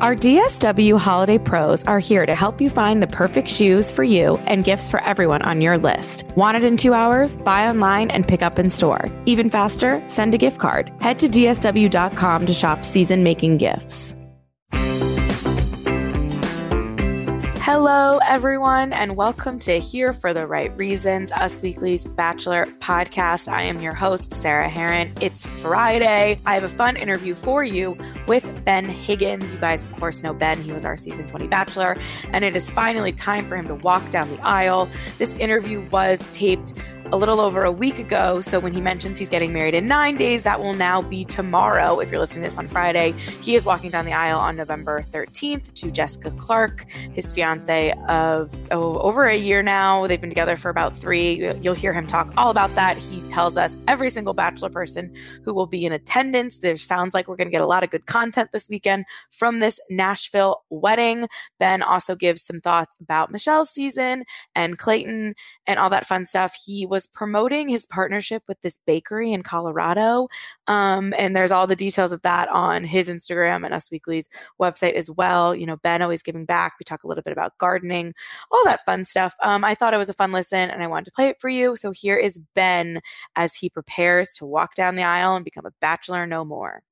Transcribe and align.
Our 0.00 0.16
DSW 0.16 0.98
Holiday 0.98 1.36
Pros 1.36 1.84
are 1.84 1.98
here 1.98 2.24
to 2.24 2.34
help 2.34 2.58
you 2.58 2.70
find 2.70 3.02
the 3.02 3.06
perfect 3.06 3.48
shoes 3.48 3.90
for 3.90 4.02
you 4.02 4.36
and 4.46 4.64
gifts 4.64 4.88
for 4.88 4.98
everyone 5.02 5.42
on 5.42 5.60
your 5.60 5.76
list. 5.76 6.24
Want 6.36 6.56
it 6.56 6.64
in 6.64 6.78
two 6.78 6.94
hours? 6.94 7.36
Buy 7.36 7.68
online 7.68 8.10
and 8.10 8.26
pick 8.26 8.40
up 8.40 8.58
in 8.58 8.70
store. 8.70 9.10
Even 9.26 9.50
faster, 9.50 10.02
send 10.06 10.34
a 10.34 10.38
gift 10.38 10.58
card. 10.58 10.90
Head 11.02 11.18
to 11.18 11.28
DSW.com 11.28 12.46
to 12.46 12.54
shop 12.54 12.82
season 12.82 13.22
making 13.22 13.58
gifts. 13.58 14.14
Hello, 17.62 18.18
everyone, 18.26 18.94
and 18.94 19.16
welcome 19.16 19.58
to 19.58 19.78
Here 19.78 20.14
for 20.14 20.32
the 20.32 20.46
Right 20.46 20.74
Reasons, 20.78 21.30
Us 21.30 21.60
Weekly's 21.60 22.06
Bachelor 22.06 22.64
podcast. 22.78 23.52
I 23.52 23.64
am 23.64 23.82
your 23.82 23.92
host, 23.92 24.32
Sarah 24.32 24.68
Hearon. 24.68 25.12
It's 25.20 25.44
Friday. 25.44 26.38
I 26.46 26.54
have 26.54 26.64
a 26.64 26.70
fun 26.70 26.96
interview 26.96 27.34
for 27.34 27.62
you 27.62 27.98
with 28.26 28.64
Ben 28.64 28.86
Higgins. 28.86 29.52
You 29.52 29.60
guys, 29.60 29.84
of 29.84 29.94
course, 29.96 30.22
know 30.22 30.32
Ben. 30.32 30.62
He 30.62 30.72
was 30.72 30.86
our 30.86 30.96
season 30.96 31.26
20 31.26 31.48
Bachelor, 31.48 31.98
and 32.32 32.46
it 32.46 32.56
is 32.56 32.70
finally 32.70 33.12
time 33.12 33.46
for 33.46 33.56
him 33.56 33.68
to 33.68 33.74
walk 33.74 34.08
down 34.08 34.30
the 34.34 34.40
aisle. 34.40 34.88
This 35.18 35.36
interview 35.36 35.86
was 35.90 36.28
taped 36.28 36.72
a 37.12 37.16
little 37.16 37.40
over 37.40 37.64
a 37.64 37.72
week 37.72 37.98
ago. 37.98 38.40
So 38.40 38.60
when 38.60 38.72
he 38.72 38.80
mentions 38.80 39.18
he's 39.18 39.28
getting 39.28 39.52
married 39.52 39.74
in 39.74 39.88
nine 39.88 40.16
days, 40.16 40.44
that 40.44 40.60
will 40.60 40.74
now 40.74 41.02
be 41.02 41.24
tomorrow. 41.24 41.98
If 41.98 42.10
you're 42.10 42.20
listening 42.20 42.44
to 42.44 42.46
this 42.46 42.58
on 42.58 42.68
Friday, 42.68 43.12
he 43.42 43.56
is 43.56 43.64
walking 43.64 43.90
down 43.90 44.04
the 44.04 44.12
aisle 44.12 44.38
on 44.38 44.54
November 44.54 45.04
13th 45.10 45.72
to 45.74 45.90
Jessica 45.90 46.30
Clarke, 46.32 46.88
his 47.12 47.34
fiance 47.34 47.92
of 48.08 48.54
oh, 48.70 48.98
over 48.98 49.24
a 49.24 49.36
year 49.36 49.60
now. 49.62 50.06
They've 50.06 50.20
been 50.20 50.30
together 50.30 50.54
for 50.54 50.70
about 50.70 50.94
three. 50.94 51.52
You'll 51.60 51.74
hear 51.74 51.92
him 51.92 52.06
talk 52.06 52.32
all 52.36 52.50
about 52.50 52.72
that. 52.76 52.96
He 52.96 53.20
tells 53.28 53.56
us 53.56 53.76
every 53.88 54.10
single 54.10 54.34
bachelor 54.34 54.70
person 54.70 55.12
who 55.44 55.52
will 55.52 55.66
be 55.66 55.84
in 55.84 55.92
attendance. 55.92 56.60
There 56.60 56.76
sounds 56.76 57.12
like 57.12 57.26
we're 57.26 57.36
going 57.36 57.48
to 57.48 57.52
get 57.52 57.60
a 57.60 57.66
lot 57.66 57.82
of 57.82 57.90
good 57.90 58.06
content 58.06 58.50
this 58.52 58.68
weekend 58.68 59.04
from 59.32 59.58
this 59.58 59.80
Nashville 59.90 60.62
wedding. 60.70 61.26
Ben 61.58 61.82
also 61.82 62.14
gives 62.14 62.42
some 62.42 62.60
thoughts 62.60 62.96
about 63.00 63.32
Michelle's 63.32 63.70
season 63.70 64.24
and 64.54 64.78
Clayton 64.78 65.34
and 65.66 65.80
all 65.80 65.90
that 65.90 66.06
fun 66.06 66.24
stuff. 66.24 66.54
He 66.64 66.86
was 66.86 66.99
was 67.00 67.06
promoting 67.06 67.70
his 67.70 67.86
partnership 67.86 68.42
with 68.46 68.60
this 68.60 68.78
bakery 68.86 69.32
in 69.32 69.42
Colorado. 69.42 70.28
Um, 70.66 71.14
and 71.16 71.34
there's 71.34 71.50
all 71.50 71.66
the 71.66 71.74
details 71.74 72.12
of 72.12 72.20
that 72.22 72.50
on 72.50 72.84
his 72.84 73.08
Instagram 73.08 73.64
and 73.64 73.72
Us 73.72 73.90
Weekly's 73.90 74.28
website 74.60 74.92
as 74.92 75.10
well. 75.10 75.54
You 75.54 75.64
know, 75.64 75.78
Ben 75.78 76.02
always 76.02 76.22
giving 76.22 76.44
back. 76.44 76.74
We 76.78 76.84
talk 76.84 77.04
a 77.04 77.08
little 77.08 77.22
bit 77.22 77.32
about 77.32 77.56
gardening, 77.56 78.12
all 78.50 78.62
that 78.66 78.84
fun 78.84 79.06
stuff. 79.06 79.34
Um, 79.42 79.64
I 79.64 79.74
thought 79.74 79.94
it 79.94 79.98
was 79.98 80.10
a 80.10 80.14
fun 80.14 80.30
listen 80.30 80.68
and 80.68 80.82
I 80.82 80.88
wanted 80.88 81.06
to 81.06 81.12
play 81.12 81.28
it 81.28 81.40
for 81.40 81.48
you. 81.48 81.74
So 81.74 81.90
here 81.90 82.18
is 82.18 82.38
Ben 82.54 83.00
as 83.34 83.56
he 83.56 83.70
prepares 83.70 84.34
to 84.34 84.44
walk 84.44 84.74
down 84.74 84.94
the 84.94 85.02
aisle 85.02 85.36
and 85.36 85.44
become 85.44 85.64
a 85.64 85.72
bachelor 85.80 86.26
no 86.26 86.44
more. 86.44 86.82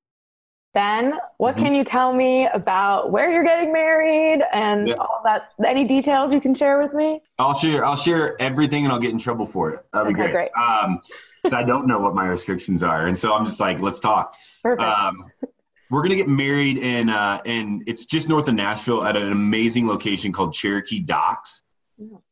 Ben, 0.73 1.13
what 1.37 1.55
mm-hmm. 1.55 1.63
can 1.65 1.75
you 1.75 1.83
tell 1.83 2.13
me 2.13 2.47
about 2.47 3.11
where 3.11 3.31
you're 3.31 3.43
getting 3.43 3.73
married 3.73 4.43
and 4.53 4.87
yeah. 4.87 4.95
all 4.95 5.21
that? 5.23 5.51
Any 5.65 5.83
details 5.83 6.31
you 6.31 6.39
can 6.39 6.53
share 6.53 6.81
with 6.81 6.93
me? 6.93 7.21
I'll 7.39 7.55
share. 7.55 7.83
I'll 7.83 7.95
share 7.95 8.39
everything, 8.39 8.83
and 8.83 8.93
I'll 8.93 8.99
get 8.99 9.11
in 9.11 9.17
trouble 9.17 9.45
for 9.45 9.71
it. 9.71 9.85
That'd 9.93 10.13
be 10.13 10.21
okay, 10.21 10.31
great. 10.31 10.51
great. 10.53 10.63
Um, 10.63 11.01
because 11.41 11.53
I 11.53 11.63
don't 11.63 11.87
know 11.87 11.99
what 11.99 12.13
my 12.13 12.27
restrictions 12.27 12.83
are, 12.83 13.07
and 13.07 13.17
so 13.17 13.33
I'm 13.33 13.45
just 13.45 13.59
like, 13.59 13.79
let's 13.79 13.99
talk. 13.99 14.35
Perfect. 14.61 14.81
Um, 14.81 15.31
we're 15.89 16.01
gonna 16.01 16.15
get 16.15 16.27
married 16.27 16.77
in, 16.77 17.09
uh, 17.09 17.41
and 17.45 17.83
it's 17.87 18.05
just 18.05 18.29
north 18.29 18.47
of 18.47 18.55
Nashville 18.55 19.03
at 19.03 19.15
an 19.15 19.31
amazing 19.31 19.87
location 19.87 20.31
called 20.31 20.53
Cherokee 20.53 20.99
Docks. 20.99 21.63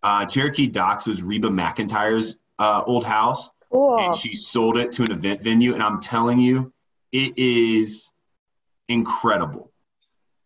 Uh, 0.04 0.26
Cherokee 0.26 0.68
Docks 0.68 1.08
was 1.08 1.24
Reba 1.24 1.50
McEntire's 1.50 2.38
uh, 2.60 2.84
old 2.86 3.06
house, 3.06 3.50
cool. 3.72 3.98
and 4.00 4.14
she 4.14 4.34
sold 4.34 4.78
it 4.78 4.92
to 4.94 5.04
an 5.04 5.12
event 5.12 5.42
venue. 5.42 5.74
And 5.74 5.82
I'm 5.82 6.00
telling 6.00 6.40
you, 6.40 6.72
it 7.12 7.34
is 7.38 8.12
incredible. 8.90 9.72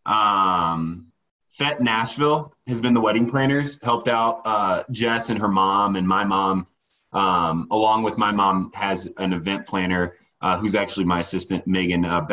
Um, 0.06 1.08
Fete 1.50 1.82
Nashville 1.82 2.54
has 2.68 2.80
been 2.80 2.94
the 2.94 3.02
wedding 3.02 3.30
planners, 3.30 3.80
helped 3.84 4.08
out 4.08 4.42
uh, 4.46 4.84
Jess 4.92 5.30
and 5.30 5.40
her 5.40 5.50
mom 5.50 5.96
and 5.96 6.08
my 6.08 6.24
mom, 6.24 6.66
um, 7.14 7.68
along 7.72 8.04
with 8.04 8.18
my 8.18 8.32
mom 8.32 8.72
has 8.74 9.10
an 9.18 9.34
event 9.34 9.66
planner 9.68 10.16
uh, 10.42 10.58
who's 10.58 10.76
actually 10.76 11.06
my 11.06 11.20
assistant, 11.20 11.68
Megan 11.68 12.06
uh, 12.06 12.26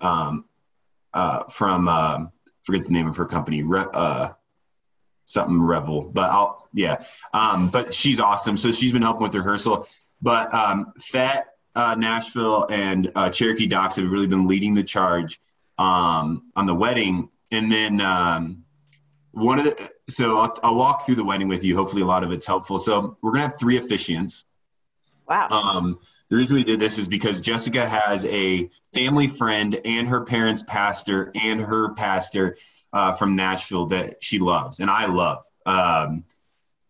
um, 0.00 0.44
uh, 1.14 1.44
from 1.44 1.88
uh, 1.88 2.18
forget 2.62 2.84
the 2.84 2.92
name 2.92 3.06
of 3.06 3.16
her 3.16 3.24
company, 3.24 3.62
Re- 3.62 3.86
uh, 3.94 4.30
something 5.24 5.62
Revel, 5.62 6.02
but 6.02 6.30
I'll 6.30 6.68
yeah, 6.74 7.02
um, 7.32 7.70
but 7.70 7.94
she's 7.94 8.20
awesome. 8.20 8.56
So 8.56 8.70
she's 8.72 8.92
been 8.92 9.02
helping 9.02 9.22
with 9.22 9.34
rehearsal. 9.34 9.86
But 10.20 10.52
um, 10.52 10.92
Fete 11.00 11.44
uh, 11.78 11.94
Nashville 11.94 12.66
and 12.68 13.12
uh, 13.14 13.30
Cherokee 13.30 13.68
Docks 13.68 13.96
have 13.96 14.10
really 14.10 14.26
been 14.26 14.48
leading 14.48 14.74
the 14.74 14.82
charge 14.82 15.40
um, 15.78 16.50
on 16.56 16.66
the 16.66 16.74
wedding. 16.74 17.28
And 17.52 17.70
then 17.70 18.00
um, 18.00 18.64
one 19.30 19.60
of 19.60 19.64
the, 19.64 19.90
so 20.08 20.40
I'll, 20.40 20.58
I'll, 20.64 20.74
walk 20.74 21.06
through 21.06 21.14
the 21.14 21.24
wedding 21.24 21.46
with 21.46 21.62
you. 21.62 21.76
Hopefully, 21.76 22.02
a 22.02 22.06
lot 22.06 22.24
of 22.24 22.32
it's 22.32 22.46
helpful. 22.46 22.78
So 22.78 23.16
we're 23.22 23.30
gonna 23.30 23.44
have 23.44 23.58
three 23.60 23.78
officiants. 23.78 24.44
Wow. 25.28 25.48
Um, 25.50 26.00
the 26.30 26.36
reason 26.36 26.56
we 26.56 26.64
did 26.64 26.80
this 26.80 26.98
is 26.98 27.06
because 27.06 27.40
Jessica 27.40 27.88
has 27.88 28.24
a 28.24 28.68
family 28.92 29.28
friend 29.28 29.80
and 29.84 30.08
her 30.08 30.24
parents' 30.24 30.64
pastor 30.66 31.30
and 31.36 31.60
her 31.60 31.94
pastor 31.94 32.56
uh, 32.92 33.12
from 33.12 33.36
Nashville 33.36 33.86
that 33.86 34.16
she 34.22 34.40
loves 34.40 34.80
and 34.80 34.90
I 34.90 35.06
love. 35.06 35.44
Um, 35.64 36.24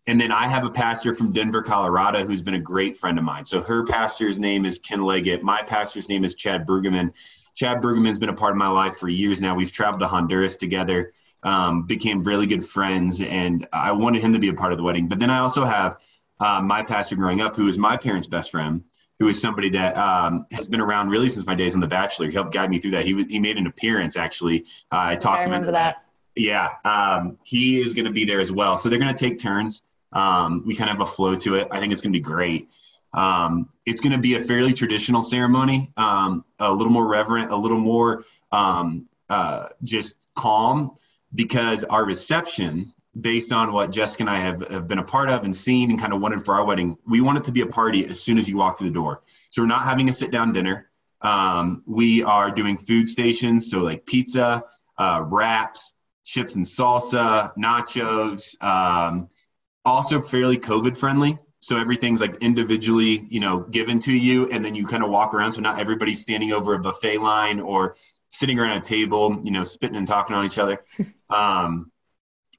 and 0.08 0.18
then 0.18 0.32
I 0.32 0.48
have 0.48 0.64
a 0.64 0.70
pastor 0.70 1.14
from 1.14 1.32
Denver, 1.32 1.62
Colorado, 1.62 2.24
who's 2.24 2.40
been 2.40 2.54
a 2.54 2.60
great 2.60 2.96
friend 2.96 3.18
of 3.18 3.24
mine. 3.24 3.44
So 3.44 3.60
her 3.60 3.84
pastor's 3.84 4.40
name 4.40 4.64
is 4.64 4.78
Ken 4.78 5.02
Leggett. 5.02 5.42
My 5.42 5.60
pastor's 5.60 6.08
name 6.08 6.24
is 6.24 6.34
Chad 6.34 6.66
Brueggemann. 6.66 7.12
Chad 7.54 7.82
Brueggemann's 7.82 8.18
been 8.18 8.30
a 8.30 8.34
part 8.34 8.52
of 8.52 8.56
my 8.56 8.68
life 8.68 8.96
for 8.96 9.10
years 9.10 9.42
now. 9.42 9.54
We've 9.54 9.70
traveled 9.70 10.00
to 10.00 10.06
Honduras 10.06 10.56
together, 10.56 11.12
um, 11.42 11.82
became 11.82 12.22
really 12.22 12.46
good 12.46 12.64
friends, 12.64 13.20
and 13.20 13.68
I 13.70 13.92
wanted 13.92 14.22
him 14.22 14.32
to 14.32 14.38
be 14.38 14.48
a 14.48 14.54
part 14.54 14.72
of 14.72 14.78
the 14.78 14.84
wedding. 14.84 15.08
But 15.08 15.18
then 15.18 15.28
I 15.28 15.40
also 15.40 15.66
have 15.66 16.00
uh, 16.40 16.62
my 16.62 16.82
pastor 16.82 17.14
growing 17.14 17.42
up, 17.42 17.54
who 17.54 17.68
is 17.68 17.76
my 17.76 17.98
parents' 17.98 18.26
best 18.26 18.50
friend, 18.50 18.82
who 19.18 19.28
is 19.28 19.38
somebody 19.38 19.68
that 19.70 19.94
um, 19.98 20.46
has 20.52 20.68
been 20.68 20.80
around 20.80 21.10
really 21.10 21.28
since 21.28 21.44
my 21.44 21.54
days 21.54 21.74
on 21.74 21.82
The 21.82 21.86
Bachelor. 21.86 22.28
He 22.28 22.32
helped 22.32 22.54
guide 22.54 22.70
me 22.70 22.78
through 22.78 22.92
that. 22.92 23.04
He 23.04 23.12
was, 23.12 23.26
he 23.26 23.38
made 23.38 23.58
an 23.58 23.66
appearance 23.66 24.16
actually. 24.16 24.64
Uh, 24.90 25.12
I 25.12 25.16
talked 25.16 25.40
I 25.40 25.44
him 25.44 25.52
into 25.52 25.72
that. 25.72 25.96
that. 25.96 26.04
Yeah, 26.34 26.70
um, 26.84 27.36
he 27.42 27.82
is 27.82 27.92
going 27.92 28.04
to 28.06 28.12
be 28.12 28.24
there 28.24 28.40
as 28.40 28.50
well. 28.52 28.78
So 28.78 28.88
they're 28.88 29.00
going 29.00 29.14
to 29.14 29.18
take 29.18 29.38
turns. 29.38 29.82
Um, 30.12 30.62
we 30.66 30.74
kind 30.74 30.90
of 30.90 30.98
have 30.98 31.08
a 31.08 31.10
flow 31.10 31.34
to 31.36 31.54
it. 31.56 31.68
I 31.70 31.80
think 31.80 31.92
it's 31.92 32.02
going 32.02 32.12
to 32.12 32.18
be 32.18 32.22
great. 32.22 32.68
Um, 33.14 33.70
it's 33.86 34.00
going 34.00 34.12
to 34.12 34.18
be 34.18 34.34
a 34.34 34.40
fairly 34.40 34.72
traditional 34.72 35.22
ceremony, 35.22 35.92
um, 35.96 36.44
a 36.58 36.72
little 36.72 36.92
more 36.92 37.06
reverent, 37.06 37.50
a 37.50 37.56
little 37.56 37.78
more 37.78 38.24
um, 38.52 39.08
uh, 39.28 39.68
just 39.84 40.28
calm, 40.34 40.92
because 41.34 41.84
our 41.84 42.04
reception, 42.04 42.92
based 43.20 43.52
on 43.52 43.72
what 43.72 43.90
Jessica 43.90 44.22
and 44.22 44.30
I 44.30 44.38
have, 44.40 44.60
have 44.68 44.88
been 44.88 44.98
a 44.98 45.04
part 45.04 45.30
of 45.30 45.44
and 45.44 45.56
seen 45.56 45.90
and 45.90 45.98
kind 45.98 46.12
of 46.12 46.20
wanted 46.20 46.44
for 46.44 46.54
our 46.54 46.64
wedding, 46.64 46.96
we 47.06 47.20
want 47.20 47.38
it 47.38 47.44
to 47.44 47.52
be 47.52 47.62
a 47.62 47.66
party 47.66 48.06
as 48.06 48.20
soon 48.20 48.38
as 48.38 48.48
you 48.48 48.56
walk 48.56 48.78
through 48.78 48.88
the 48.88 48.94
door. 48.94 49.22
So 49.50 49.62
we're 49.62 49.68
not 49.68 49.84
having 49.84 50.08
a 50.08 50.12
sit 50.12 50.30
down 50.30 50.52
dinner. 50.52 50.90
Um, 51.22 51.82
we 51.86 52.22
are 52.22 52.50
doing 52.50 52.76
food 52.76 53.08
stations, 53.08 53.70
so 53.70 53.78
like 53.80 54.06
pizza, 54.06 54.62
uh, 54.98 55.22
wraps, 55.24 55.94
chips 56.24 56.56
and 56.56 56.64
salsa, 56.64 57.52
nachos. 57.56 58.54
Also 59.88 60.20
fairly 60.20 60.58
COVID 60.58 60.96
friendly. 60.96 61.38
So 61.60 61.76
everything's 61.76 62.20
like 62.20 62.36
individually, 62.36 63.26
you 63.30 63.40
know, 63.40 63.60
given 63.60 63.98
to 64.00 64.12
you, 64.12 64.48
and 64.50 64.62
then 64.64 64.74
you 64.74 64.86
kind 64.86 65.02
of 65.02 65.10
walk 65.10 65.32
around. 65.32 65.52
So 65.52 65.62
not 65.62 65.80
everybody's 65.80 66.20
standing 66.20 66.52
over 66.52 66.74
a 66.74 66.78
buffet 66.78 67.18
line 67.18 67.58
or 67.58 67.96
sitting 68.28 68.58
around 68.58 68.76
a 68.76 68.80
table, 68.82 69.40
you 69.42 69.50
know, 69.50 69.64
spitting 69.64 69.96
and 69.96 70.06
talking 70.06 70.36
on 70.36 70.44
each 70.44 70.58
other. 70.58 70.84
Um, 71.30 71.92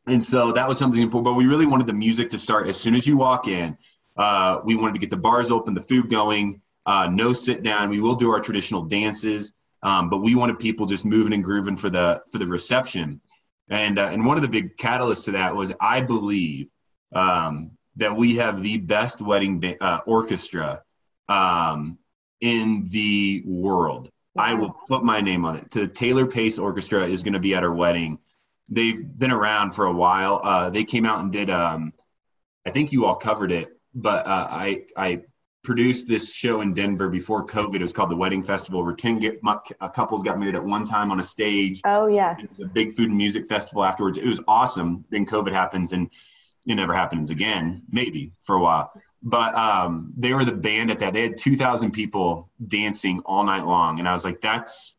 and 0.06 0.24
so 0.24 0.52
that 0.52 0.68
was 0.68 0.78
something 0.78 1.02
important. 1.02 1.26
But 1.26 1.34
we 1.34 1.48
really 1.48 1.66
wanted 1.66 1.88
the 1.88 1.94
music 1.94 2.30
to 2.30 2.38
start 2.38 2.68
as 2.68 2.80
soon 2.80 2.94
as 2.94 3.08
you 3.08 3.18
walk 3.18 3.48
in. 3.48 3.76
Uh, 4.16 4.60
we 4.64 4.76
wanted 4.76 4.94
to 4.94 5.00
get 5.00 5.10
the 5.10 5.18
bars 5.18 5.50
open, 5.50 5.74
the 5.74 5.82
food 5.82 6.08
going, 6.08 6.62
uh, 6.86 7.08
no 7.08 7.34
sit 7.34 7.64
down. 7.64 7.90
We 7.90 8.00
will 8.00 8.14
do 8.14 8.30
our 8.30 8.40
traditional 8.40 8.84
dances, 8.84 9.54
um, 9.82 10.08
but 10.08 10.20
we 10.20 10.36
wanted 10.36 10.60
people 10.60 10.86
just 10.86 11.04
moving 11.04 11.34
and 11.34 11.44
grooving 11.44 11.78
for 11.78 11.90
the 11.90 12.22
for 12.32 12.38
the 12.38 12.46
reception. 12.46 13.22
And 13.70 13.98
uh, 13.98 14.10
and 14.12 14.24
one 14.24 14.38
of 14.38 14.44
the 14.44 14.50
big 14.50 14.78
catalysts 14.78 15.26
to 15.26 15.32
that 15.32 15.56
was 15.56 15.74
I 15.82 16.02
believe 16.02 16.68
um, 17.14 17.72
that 17.96 18.16
we 18.16 18.36
have 18.38 18.62
the 18.62 18.78
best 18.78 19.22
wedding 19.22 19.60
ba- 19.60 19.82
uh, 19.84 20.00
orchestra 20.06 20.84
um, 21.28 21.98
in 22.42 22.88
the 22.90 23.44
world. 23.46 24.10
I 24.38 24.54
will 24.54 24.72
put 24.88 25.04
my 25.04 25.22
name 25.22 25.44
on 25.46 25.58
it. 25.58 25.72
The 25.72 25.88
Taylor 25.88 26.26
Pace 26.26 26.60
Orchestra 26.60 27.06
is 27.06 27.24
going 27.24 27.34
to 27.34 27.40
be 27.40 27.56
at 27.56 27.64
our 27.64 27.74
wedding. 27.74 28.20
They've 28.70 29.02
been 29.18 29.32
around 29.32 29.72
for 29.72 29.86
a 29.86 29.94
while. 29.94 30.40
Uh, 30.44 30.70
they 30.70 30.84
came 30.84 31.06
out 31.06 31.20
and 31.20 31.32
did. 31.32 31.50
Um, 31.50 31.94
I 32.66 32.72
think 32.72 32.92
you 32.92 33.06
all 33.06 33.16
covered 33.16 33.52
it, 33.52 33.70
but 33.94 34.28
uh, 34.28 34.48
I 34.50 34.86
I 34.96 35.24
produced 35.64 36.08
this 36.08 36.34
show 36.34 36.62
in 36.62 36.74
Denver 36.74 37.10
before 37.10 37.46
COVID. 37.46 37.76
It 37.76 37.82
was 37.82 37.92
called 37.92 38.12
the 38.12 38.16
Wedding 38.16 38.44
Festival, 38.44 38.84
where 38.84 38.94
ten 38.94 39.20
get, 39.20 39.42
couples 39.94 40.24
got 40.24 40.40
married 40.40 40.56
at 40.56 40.64
one 40.64 40.86
time 40.86 41.12
on 41.12 41.20
a 41.20 41.24
stage. 41.24 41.82
Oh 41.84 42.08
yes, 42.08 42.44
it 42.44 42.50
was 42.50 42.62
a 42.62 42.70
big 42.70 42.94
food 42.94 43.10
and 43.10 43.18
music 43.18 43.48
festival 43.48 43.84
afterwards. 43.84 44.18
It 44.18 44.26
was 44.26 44.42
awesome. 44.48 45.04
Then 45.10 45.26
COVID 45.26 45.52
happens, 45.52 45.92
and 45.94 46.10
it 46.70 46.76
never 46.76 46.94
happens 46.94 47.30
again. 47.30 47.84
Maybe 47.92 48.32
for 48.42 48.56
a 48.56 48.62
while 48.62 48.94
but 49.22 49.54
um, 49.56 50.14
they 50.18 50.34
were 50.34 50.46
the 50.46 50.52
band 50.52 50.92
at 50.92 51.00
that. 51.00 51.14
They 51.14 51.22
had 51.24 51.38
2,000 51.38 51.92
people 51.92 52.50
dancing 52.68 53.22
all 53.26 53.44
night 53.44 53.66
long, 53.66 54.00
and 54.00 54.08
I 54.08 54.14
was 54.14 54.24
like, 54.24 54.42
"That's 54.42 54.96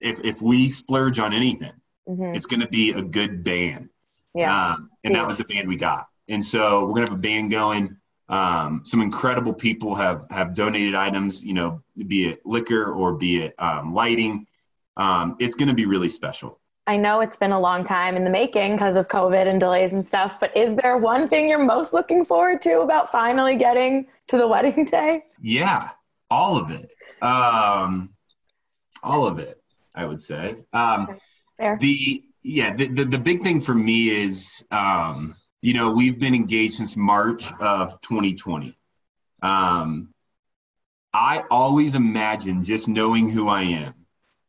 if 0.00 0.20
if 0.24 0.42
we 0.42 0.68
splurge 0.68 1.18
on 1.18 1.32
anything, 1.32 1.72
mm-hmm. 2.08 2.34
it's 2.34 2.46
going 2.46 2.60
to 2.60 2.68
be 2.68 2.90
a 2.90 3.02
good 3.02 3.42
band." 3.42 3.88
Yeah, 4.34 4.72
um, 4.72 4.90
and 5.04 5.14
yeah. 5.14 5.20
that 5.20 5.26
was 5.26 5.38
the 5.38 5.44
band 5.44 5.68
we 5.68 5.76
got. 5.76 6.08
And 6.28 6.44
so 6.44 6.86
we're 6.86 6.94
gonna 6.94 7.06
have 7.06 7.14
a 7.14 7.22
band 7.22 7.50
going. 7.50 7.96
Um, 8.28 8.82
some 8.84 9.00
incredible 9.00 9.54
people 9.54 9.94
have 9.94 10.26
have 10.30 10.54
donated 10.54 10.94
items, 10.94 11.42
you 11.42 11.54
know, 11.54 11.82
be 12.06 12.28
it 12.28 12.44
liquor 12.44 12.92
or 12.92 13.14
be 13.14 13.44
it 13.44 13.54
um, 13.58 13.94
lighting. 13.94 14.46
Um, 14.98 15.36
it's 15.38 15.54
going 15.54 15.68
to 15.68 15.74
be 15.74 15.86
really 15.86 16.08
special. 16.08 16.57
I 16.88 16.96
know 16.96 17.20
it's 17.20 17.36
been 17.36 17.52
a 17.52 17.60
long 17.60 17.84
time 17.84 18.16
in 18.16 18.24
the 18.24 18.30
making 18.30 18.72
because 18.72 18.96
of 18.96 19.08
COVID 19.08 19.46
and 19.46 19.60
delays 19.60 19.92
and 19.92 20.04
stuff, 20.04 20.40
but 20.40 20.56
is 20.56 20.74
there 20.74 20.96
one 20.96 21.28
thing 21.28 21.46
you're 21.46 21.62
most 21.62 21.92
looking 21.92 22.24
forward 22.24 22.62
to 22.62 22.80
about 22.80 23.12
finally 23.12 23.56
getting 23.56 24.06
to 24.28 24.38
the 24.38 24.48
wedding 24.48 24.86
day? 24.86 25.24
Yeah, 25.38 25.90
all 26.30 26.56
of 26.56 26.70
it. 26.70 26.90
Um, 27.22 28.14
all 29.02 29.26
of 29.26 29.38
it, 29.38 29.62
I 29.94 30.06
would 30.06 30.18
say. 30.18 30.56
Um, 30.72 31.18
Fair. 31.58 31.76
The 31.78 32.24
yeah, 32.42 32.74
the, 32.74 32.88
the, 32.88 33.04
the 33.04 33.18
big 33.18 33.42
thing 33.42 33.60
for 33.60 33.74
me 33.74 34.08
is, 34.08 34.64
um, 34.70 35.34
you 35.60 35.74
know, 35.74 35.90
we've 35.90 36.18
been 36.18 36.34
engaged 36.34 36.74
since 36.74 36.96
March 36.96 37.52
of 37.60 38.00
2020. 38.00 38.78
Um, 39.42 40.14
I 41.12 41.42
always 41.50 41.94
imagine 41.94 42.64
just 42.64 42.88
knowing 42.88 43.28
who 43.28 43.48
I 43.48 43.62
am 43.62 43.97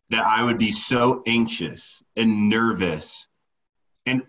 that 0.10 0.26
I 0.26 0.44
would 0.44 0.58
be 0.58 0.72
so 0.72 1.22
anxious 1.26 2.04
and 2.16 2.50
nervous 2.50 3.28
and 4.06 4.24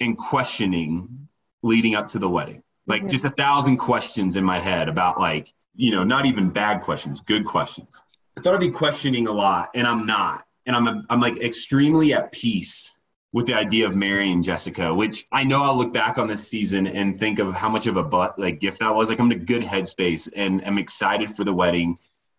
and 0.00 0.16
questioning 0.16 1.28
leading 1.62 1.94
up 1.94 2.08
to 2.10 2.18
the 2.18 2.28
wedding. 2.28 2.62
Like 2.86 3.02
mm-hmm. 3.02 3.08
just 3.08 3.24
a 3.24 3.30
thousand 3.30 3.78
questions 3.78 4.36
in 4.36 4.44
my 4.44 4.58
head 4.58 4.88
about 4.88 5.18
like, 5.18 5.52
you 5.74 5.90
know, 5.90 6.04
not 6.04 6.26
even 6.26 6.50
bad 6.50 6.82
questions, 6.82 7.20
good 7.20 7.44
questions. 7.44 8.00
I 8.36 8.40
thought 8.40 8.54
I'd 8.54 8.60
be 8.60 8.70
questioning 8.70 9.26
a 9.26 9.32
lot 9.32 9.70
and 9.74 9.86
I'm 9.86 10.06
not. 10.06 10.44
And 10.66 10.74
I'm 10.74 10.88
a, 10.88 11.04
I'm 11.10 11.20
like 11.20 11.40
extremely 11.42 12.14
at 12.14 12.32
peace 12.32 12.98
with 13.32 13.46
the 13.46 13.54
idea 13.54 13.86
of 13.86 13.96
marrying 13.96 14.42
Jessica, 14.42 14.94
which 14.94 15.26
I 15.32 15.44
know 15.44 15.62
I'll 15.62 15.76
look 15.76 15.92
back 15.92 16.18
on 16.18 16.28
this 16.28 16.46
season 16.46 16.86
and 16.86 17.18
think 17.18 17.38
of 17.38 17.52
how 17.52 17.68
much 17.68 17.86
of 17.86 17.96
a 17.96 18.02
butt 18.02 18.38
like 18.38 18.60
gift 18.60 18.78
that 18.78 18.94
was. 18.94 19.08
Like 19.08 19.18
I'm 19.18 19.30
in 19.32 19.40
a 19.40 19.44
good 19.44 19.62
headspace 19.62 20.28
and 20.36 20.62
I'm 20.64 20.78
excited 20.78 21.34
for 21.34 21.44
the 21.44 21.52
wedding 21.52 21.98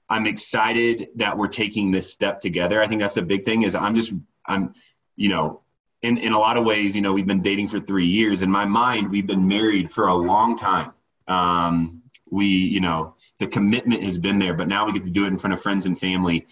I'm 0.10 0.28
excited 0.28 1.10
that 1.16 1.38
we're 1.38 1.48
taking 1.48 1.92
this 1.92 2.12
step 2.12 2.40
together. 2.40 2.82
I 2.82 2.88
think 2.88 3.02
that's 3.02 3.16
the 3.16 3.22
big 3.22 3.44
thing 3.46 3.64
is 3.64 3.76
I'm 3.76 3.96
just 3.96 4.14
I'm 4.46 4.74
you 5.16 5.30
know 5.30 5.62
in 6.02 6.18
in 6.18 6.34
a 6.34 6.40
lot 6.40 6.58
of 6.58 6.66
ways 6.66 6.96
you 6.96 7.02
know 7.02 7.14
we've 7.14 7.26
been 7.26 7.42
dating 7.42 7.68
for 7.68 7.80
three 7.80 8.06
years. 8.06 8.42
In 8.42 8.52
my 8.52 8.66
mind, 8.66 9.10
we've 9.10 9.28
been 9.28 9.48
married 9.48 9.92
for 9.92 10.08
a 10.08 10.14
long 10.14 10.58
time. 10.58 10.92
Um, 11.28 12.04
we 12.30 12.46
you 12.46 12.82
know 12.82 13.16
the 13.40 13.48
commitment 13.48 14.04
has 14.04 14.20
been 14.20 14.40
there, 14.40 14.54
but 14.54 14.68
now 14.68 14.86
we 14.86 14.94
get 14.94 15.04
to 15.04 15.10
do 15.10 15.26
it 15.26 15.30
in 15.30 15.38
front 15.38 15.54
of 15.54 15.62
friends 15.62 15.86
and 15.86 16.00
family 16.00 16.46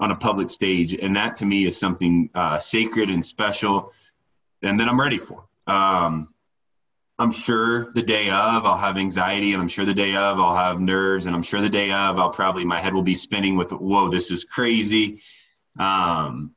on 0.00 0.10
a 0.10 0.16
public 0.16 0.50
stage, 0.50 0.94
and 0.94 1.16
that 1.16 1.36
to 1.36 1.46
me 1.46 1.64
is 1.64 1.78
something 1.78 2.28
uh, 2.34 2.58
sacred 2.58 3.08
and 3.08 3.24
special, 3.24 3.92
and 4.62 4.78
that 4.80 4.88
I'm 4.88 5.00
ready 5.00 5.18
for. 5.18 5.44
Um, 5.66 6.31
I'm 7.22 7.30
sure 7.30 7.92
the 7.92 8.02
day 8.02 8.30
of 8.30 8.66
I'll 8.66 8.76
have 8.76 8.98
anxiety, 8.98 9.52
and 9.52 9.62
I'm 9.62 9.68
sure 9.68 9.84
the 9.84 9.94
day 9.94 10.16
of 10.16 10.40
I'll 10.40 10.56
have 10.56 10.80
nerves, 10.80 11.26
and 11.26 11.36
I'm 11.36 11.44
sure 11.44 11.60
the 11.60 11.68
day 11.68 11.92
of 11.92 12.18
I'll 12.18 12.30
probably 12.30 12.64
my 12.64 12.80
head 12.80 12.92
will 12.92 13.02
be 13.02 13.14
spinning 13.14 13.54
with 13.56 13.70
whoa, 13.70 14.10
this 14.10 14.32
is 14.32 14.42
crazy. 14.42 15.22
Um, 15.78 16.56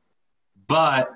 but 0.68 1.10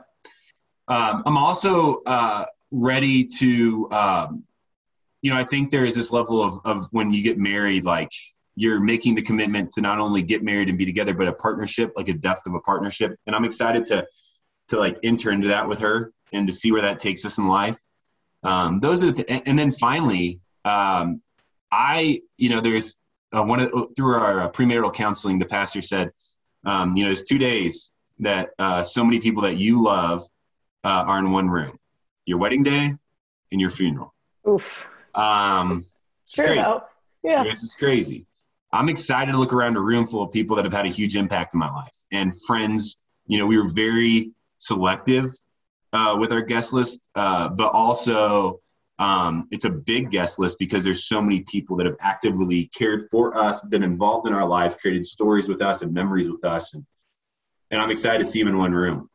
um, 0.88 1.24
I'm 1.26 1.36
also 1.36 2.04
uh, 2.04 2.46
ready 2.70 3.26
to, 3.40 3.90
um, 3.92 4.44
you 5.24 5.32
know, 5.32 5.38
I 5.38 5.44
think 5.44 5.72
there 5.72 5.84
is 5.84 5.96
this 5.96 6.12
level 6.12 6.44
of 6.44 6.60
of 6.64 6.88
when 6.92 7.12
you 7.12 7.24
get 7.24 7.40
married, 7.40 7.86
like 7.86 8.12
you're 8.54 8.80
making 8.80 9.16
the 9.16 9.24
commitment 9.24 9.72
to 9.74 9.82
not 9.82 9.98
only 9.98 10.22
get 10.22 10.44
married 10.44 10.70
and 10.70 10.78
be 10.78 10.86
together, 10.86 11.16
but 11.16 11.28
a 11.28 11.34
partnership, 11.34 11.92
like 11.96 12.08
a 12.08 12.14
depth 12.14 12.46
of 12.46 12.54
a 12.54 12.60
partnership. 12.60 13.18
And 13.26 13.36
I'm 13.36 13.46
excited 13.46 13.88
to 13.88 14.06
to 14.68 14.78
like 14.78 15.00
enter 15.02 15.32
into 15.32 15.48
that 15.48 15.68
with 15.68 15.80
her 15.80 16.14
and 16.34 16.46
to 16.46 16.54
see 16.54 16.72
where 16.72 16.84
that 16.84 17.00
takes 17.00 17.26
us 17.26 17.40
in 17.40 17.48
life. 17.48 17.80
Um, 18.44 18.80
those 18.80 19.04
are 19.04 19.12
the 19.12 19.24
th- 19.24 19.42
and 19.46 19.58
then 19.58 19.72
finally, 19.72 20.42
um, 20.66 21.22
I 21.72 22.22
you 22.38 22.50
know 22.50 22.62
there's 22.62 22.98
uh, 23.36 23.44
one 23.44 23.60
of, 23.60 23.72
through 23.96 24.16
our 24.16 24.42
uh, 24.42 24.52
premarital 24.52 24.94
counseling, 24.94 25.40
the 25.40 25.46
pastor 25.46 25.82
said, 25.82 26.12
um, 26.66 26.96
you 26.96 27.04
know, 27.04 27.10
there's 27.10 27.24
two 27.24 27.38
days 27.38 27.92
that 28.20 28.50
uh, 28.60 28.82
so 28.82 29.04
many 29.04 29.20
people 29.20 29.44
that 29.44 29.58
you 29.58 29.84
love 29.84 30.24
uh, 30.84 31.04
are 31.08 31.20
in 31.20 31.32
one 31.32 31.50
room: 31.50 31.78
your 32.26 32.38
wedding 32.38 32.64
day 32.64 32.94
and 33.52 33.62
your 33.62 33.70
funeral. 33.70 34.14
Oof. 34.48 34.88
Um, 35.16 35.86
sure. 36.26 36.46
Crazy. 36.46 36.62
Though. 36.62 36.84
Yeah. 37.24 37.44
It's 37.46 37.62
just 37.62 37.78
crazy. 37.78 38.26
I'm 38.72 38.88
excited 38.88 39.32
to 39.32 39.38
look 39.38 39.52
around 39.52 39.76
a 39.78 39.82
room 39.82 40.06
full 40.06 40.22
of 40.22 40.32
people 40.32 40.56
that 40.56 40.66
have 40.66 40.74
had 40.74 40.86
a 40.86 40.90
huge 40.90 41.18
impact 41.18 41.54
in 41.54 41.60
my 41.60 41.70
life 41.72 41.96
and 42.12 42.32
friends. 42.46 42.98
You 43.28 43.40
know, 43.40 43.46
we 43.46 43.58
were 43.58 43.68
very 43.68 44.32
selective 44.58 45.32
uh, 45.94 46.16
with 46.20 46.32
our 46.32 46.42
guest 46.42 46.74
list, 46.74 47.00
uh, 47.16 47.50
but 47.50 47.72
also 47.74 48.60
um, 49.00 49.48
it's 49.52 49.66
a 49.66 49.70
big 49.70 50.12
guest 50.12 50.40
list 50.40 50.60
because 50.60 50.84
there's 50.84 51.08
so 51.08 51.22
many 51.22 51.42
people 51.42 51.78
that 51.78 51.86
have 51.86 51.96
actively 52.02 52.70
cared 52.76 53.10
for 53.10 53.38
us, 53.38 53.62
been 53.62 53.84
involved 53.84 54.28
in 54.28 54.34
our 54.34 54.48
lives, 54.48 54.76
created 54.76 55.06
stories 55.06 55.48
with 55.48 55.62
us 55.62 55.82
and 55.82 55.94
memories 55.94 56.30
with 56.30 56.44
us, 56.44 56.74
and 56.74 56.86
and 57.72 57.82
I'm 57.82 57.92
excited 57.92 58.18
to 58.18 58.26
see 58.26 58.40
them 58.40 58.50
in 58.50 58.58
one 58.58 58.74
room. 58.74 59.10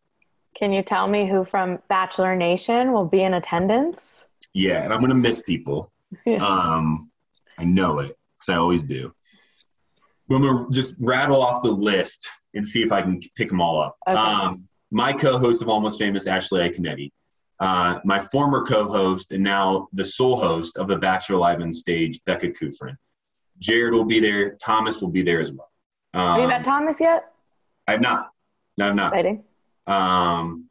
Can 0.57 0.73
you 0.73 0.83
tell 0.83 1.09
me 1.09 1.27
who 1.27 1.45
from 1.45 1.81
Bachelor 1.89 2.37
Nation 2.37 2.93
will 2.93 3.05
be 3.05 3.23
in 3.23 3.35
attendance? 3.35 4.27
Yeah, 4.53 4.85
and 4.85 4.93
I'm 4.93 5.01
gonna 5.01 5.15
miss 5.15 5.43
people. 5.43 5.93
um, 6.41 7.11
I 7.59 7.65
know 7.65 7.99
it 7.99 8.17
because 8.39 8.49
I 8.55 8.57
always 8.57 8.83
do. 8.85 9.13
But 10.29 10.37
I'm 10.37 10.43
gonna 10.43 10.71
just 10.71 10.95
rattle 11.01 11.43
off 11.43 11.63
the 11.63 11.71
list 11.71 12.29
and 12.55 12.67
see 12.67 12.83
if 12.83 12.93
I 12.93 13.03
can 13.03 13.21
pick 13.37 13.49
them 13.49 13.61
all 13.61 13.83
up. 13.83 13.97
Okay. 14.09 14.17
Um, 14.17 14.69
my 14.95 15.13
co-host 15.13 15.61
of 15.61 15.69
Almost 15.69 15.99
Famous, 15.99 16.29
Ashley 16.29 16.61
Iaconetti, 16.61 17.11
uh, 17.59 17.99
my 18.05 18.21
former 18.21 18.65
co-host 18.65 19.33
and 19.33 19.43
now 19.43 19.89
the 19.93 20.05
sole 20.05 20.37
host 20.37 20.79
of 20.79 20.87
the 20.87 20.97
Bachelor 20.97 21.39
Live 21.39 21.61
on 21.61 21.73
Stage, 21.73 22.21
Becca 22.27 22.51
Kufrin. 22.51 22.97
Jared 23.59 23.93
will 23.93 24.05
be 24.05 24.21
there. 24.21 24.55
Thomas 24.55 25.01
will 25.01 25.11
be 25.11 25.23
there 25.23 25.41
as 25.41 25.53
well. 25.53 25.71
Um, 26.15 26.35
have 26.35 26.41
you 26.43 26.49
met 26.49 26.65
Thomas 26.65 27.01
yet? 27.01 27.25
I 27.89 27.93
have 27.93 28.01
not. 28.01 28.31
No, 28.79 28.89
I'm 28.89 28.97
not. 28.97 29.13
Exciting. 29.13 29.45
Um, 29.87 30.71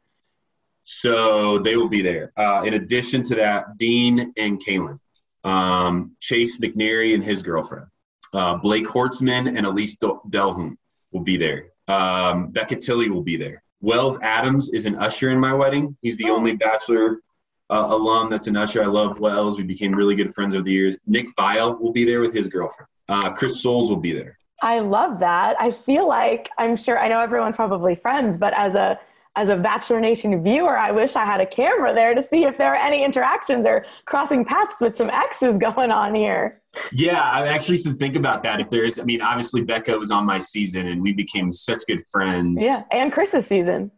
so 0.84 1.58
they 1.58 1.76
will 1.76 1.88
be 1.88 2.00
there. 2.02 2.32
Uh, 2.36 2.62
in 2.64 2.74
addition 2.74 3.22
to 3.24 3.34
that, 3.36 3.76
Dean 3.76 4.32
and 4.38 4.58
Caelynn, 4.62 4.98
um, 5.44 6.16
Chase 6.20 6.58
McNary 6.60 7.14
and 7.14 7.22
his 7.22 7.42
girlfriend, 7.42 7.86
uh, 8.32 8.56
Blake 8.56 8.86
Horstmann 8.86 9.56
and 9.56 9.66
Elise 9.66 9.96
Delhomme 10.30 10.78
will 11.12 11.22
be 11.22 11.36
there. 11.36 11.68
Um, 11.88 12.48
Becca 12.48 12.76
Tilley 12.76 13.10
will 13.10 13.22
be 13.22 13.36
there. 13.36 13.63
Wells 13.84 14.18
Adams 14.22 14.70
is 14.70 14.86
an 14.86 14.96
usher 14.96 15.28
in 15.28 15.38
my 15.38 15.52
wedding. 15.52 15.94
He's 16.00 16.16
the 16.16 16.30
oh. 16.30 16.36
only 16.36 16.56
Bachelor 16.56 17.20
uh, 17.68 17.86
alum 17.90 18.30
that's 18.30 18.46
an 18.46 18.56
usher. 18.56 18.82
I 18.82 18.86
love 18.86 19.20
Wells. 19.20 19.58
We 19.58 19.64
became 19.64 19.94
really 19.94 20.14
good 20.14 20.34
friends 20.34 20.54
over 20.54 20.64
the 20.64 20.72
years. 20.72 20.98
Nick 21.06 21.28
Viall 21.36 21.78
will 21.78 21.92
be 21.92 22.06
there 22.06 22.20
with 22.20 22.32
his 22.32 22.48
girlfriend. 22.48 22.88
Uh, 23.10 23.32
Chris 23.32 23.62
Soules 23.62 23.90
will 23.90 23.98
be 23.98 24.14
there. 24.14 24.38
I 24.62 24.78
love 24.78 25.18
that. 25.18 25.60
I 25.60 25.70
feel 25.70 26.08
like 26.08 26.48
I'm 26.56 26.76
sure 26.76 26.98
I 26.98 27.08
know 27.08 27.20
everyone's 27.20 27.56
probably 27.56 27.94
friends, 27.94 28.38
but 28.38 28.54
as 28.54 28.74
a 28.74 28.98
as 29.36 29.48
a 29.48 29.56
Bachelor 29.56 30.00
Nation 30.00 30.42
viewer, 30.42 30.78
I 30.78 30.90
wish 30.90 31.16
I 31.16 31.24
had 31.24 31.40
a 31.40 31.46
camera 31.46 31.92
there 31.92 32.14
to 32.14 32.22
see 32.22 32.44
if 32.44 32.56
there 32.56 32.72
are 32.72 32.76
any 32.76 33.04
interactions 33.04 33.66
or 33.66 33.84
crossing 34.04 34.44
paths 34.44 34.80
with 34.80 34.96
some 34.96 35.10
exes 35.10 35.58
going 35.58 35.90
on 35.90 36.14
here. 36.14 36.60
Yeah, 36.92 37.22
I 37.22 37.46
actually 37.48 37.78
should 37.78 37.98
think 37.98 38.16
about 38.16 38.42
that. 38.42 38.60
If 38.60 38.68
there's, 38.70 38.98
I 38.98 39.04
mean, 39.04 39.22
obviously 39.22 39.62
Becca 39.62 39.96
was 39.96 40.10
on 40.10 40.24
my 40.24 40.38
season 40.38 40.88
and 40.88 41.02
we 41.02 41.12
became 41.12 41.52
such 41.52 41.84
good 41.86 42.02
friends. 42.10 42.62
Yeah, 42.62 42.82
and 42.90 43.12
Chris's 43.12 43.46
season. 43.46 43.90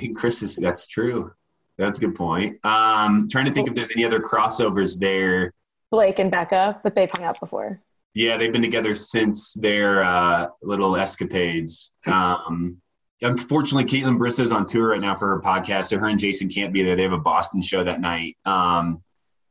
And 0.00 0.16
Chris's, 0.16 0.56
that's 0.56 0.86
true. 0.86 1.32
That's 1.78 1.98
a 1.98 2.00
good 2.00 2.14
point. 2.14 2.64
Um, 2.64 3.28
trying 3.30 3.46
to 3.46 3.52
think 3.52 3.68
if 3.68 3.74
there's 3.74 3.90
any 3.90 4.04
other 4.04 4.20
crossovers 4.20 4.98
there. 4.98 5.52
Blake 5.90 6.18
and 6.18 6.30
Becca, 6.30 6.80
but 6.82 6.94
they've 6.94 7.10
hung 7.16 7.26
out 7.26 7.38
before. 7.40 7.80
Yeah, 8.14 8.36
they've 8.36 8.52
been 8.52 8.62
together 8.62 8.94
since 8.94 9.52
their 9.54 10.02
uh, 10.02 10.46
little 10.62 10.96
escapades. 10.96 11.92
Um, 12.06 12.80
unfortunately, 13.22 13.84
Kaitlyn 13.84 14.18
Bristowe's 14.18 14.52
on 14.52 14.66
tour 14.66 14.88
right 14.88 15.00
now 15.00 15.14
for 15.14 15.28
her 15.28 15.40
podcast, 15.40 15.86
so 15.86 15.98
her 15.98 16.06
and 16.06 16.18
Jason 16.18 16.48
can't 16.48 16.72
be 16.72 16.82
there. 16.82 16.96
They 16.96 17.02
have 17.02 17.12
a 17.12 17.18
Boston 17.18 17.62
show 17.62 17.82
that 17.82 18.00
night, 18.00 18.36
um, 18.44 19.02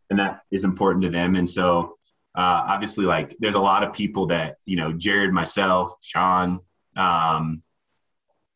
and 0.09 0.19
that 0.19 0.41
is 0.51 0.63
important 0.63 1.03
to 1.03 1.09
them. 1.09 1.35
And 1.35 1.47
so, 1.47 1.97
uh, 2.35 2.63
obviously, 2.67 3.05
like 3.05 3.35
there's 3.39 3.55
a 3.55 3.59
lot 3.59 3.83
of 3.83 3.93
people 3.93 4.27
that 4.27 4.57
you 4.65 4.77
know, 4.77 4.93
Jared, 4.93 5.31
myself, 5.33 5.95
Sean, 6.01 6.59
um, 6.95 7.63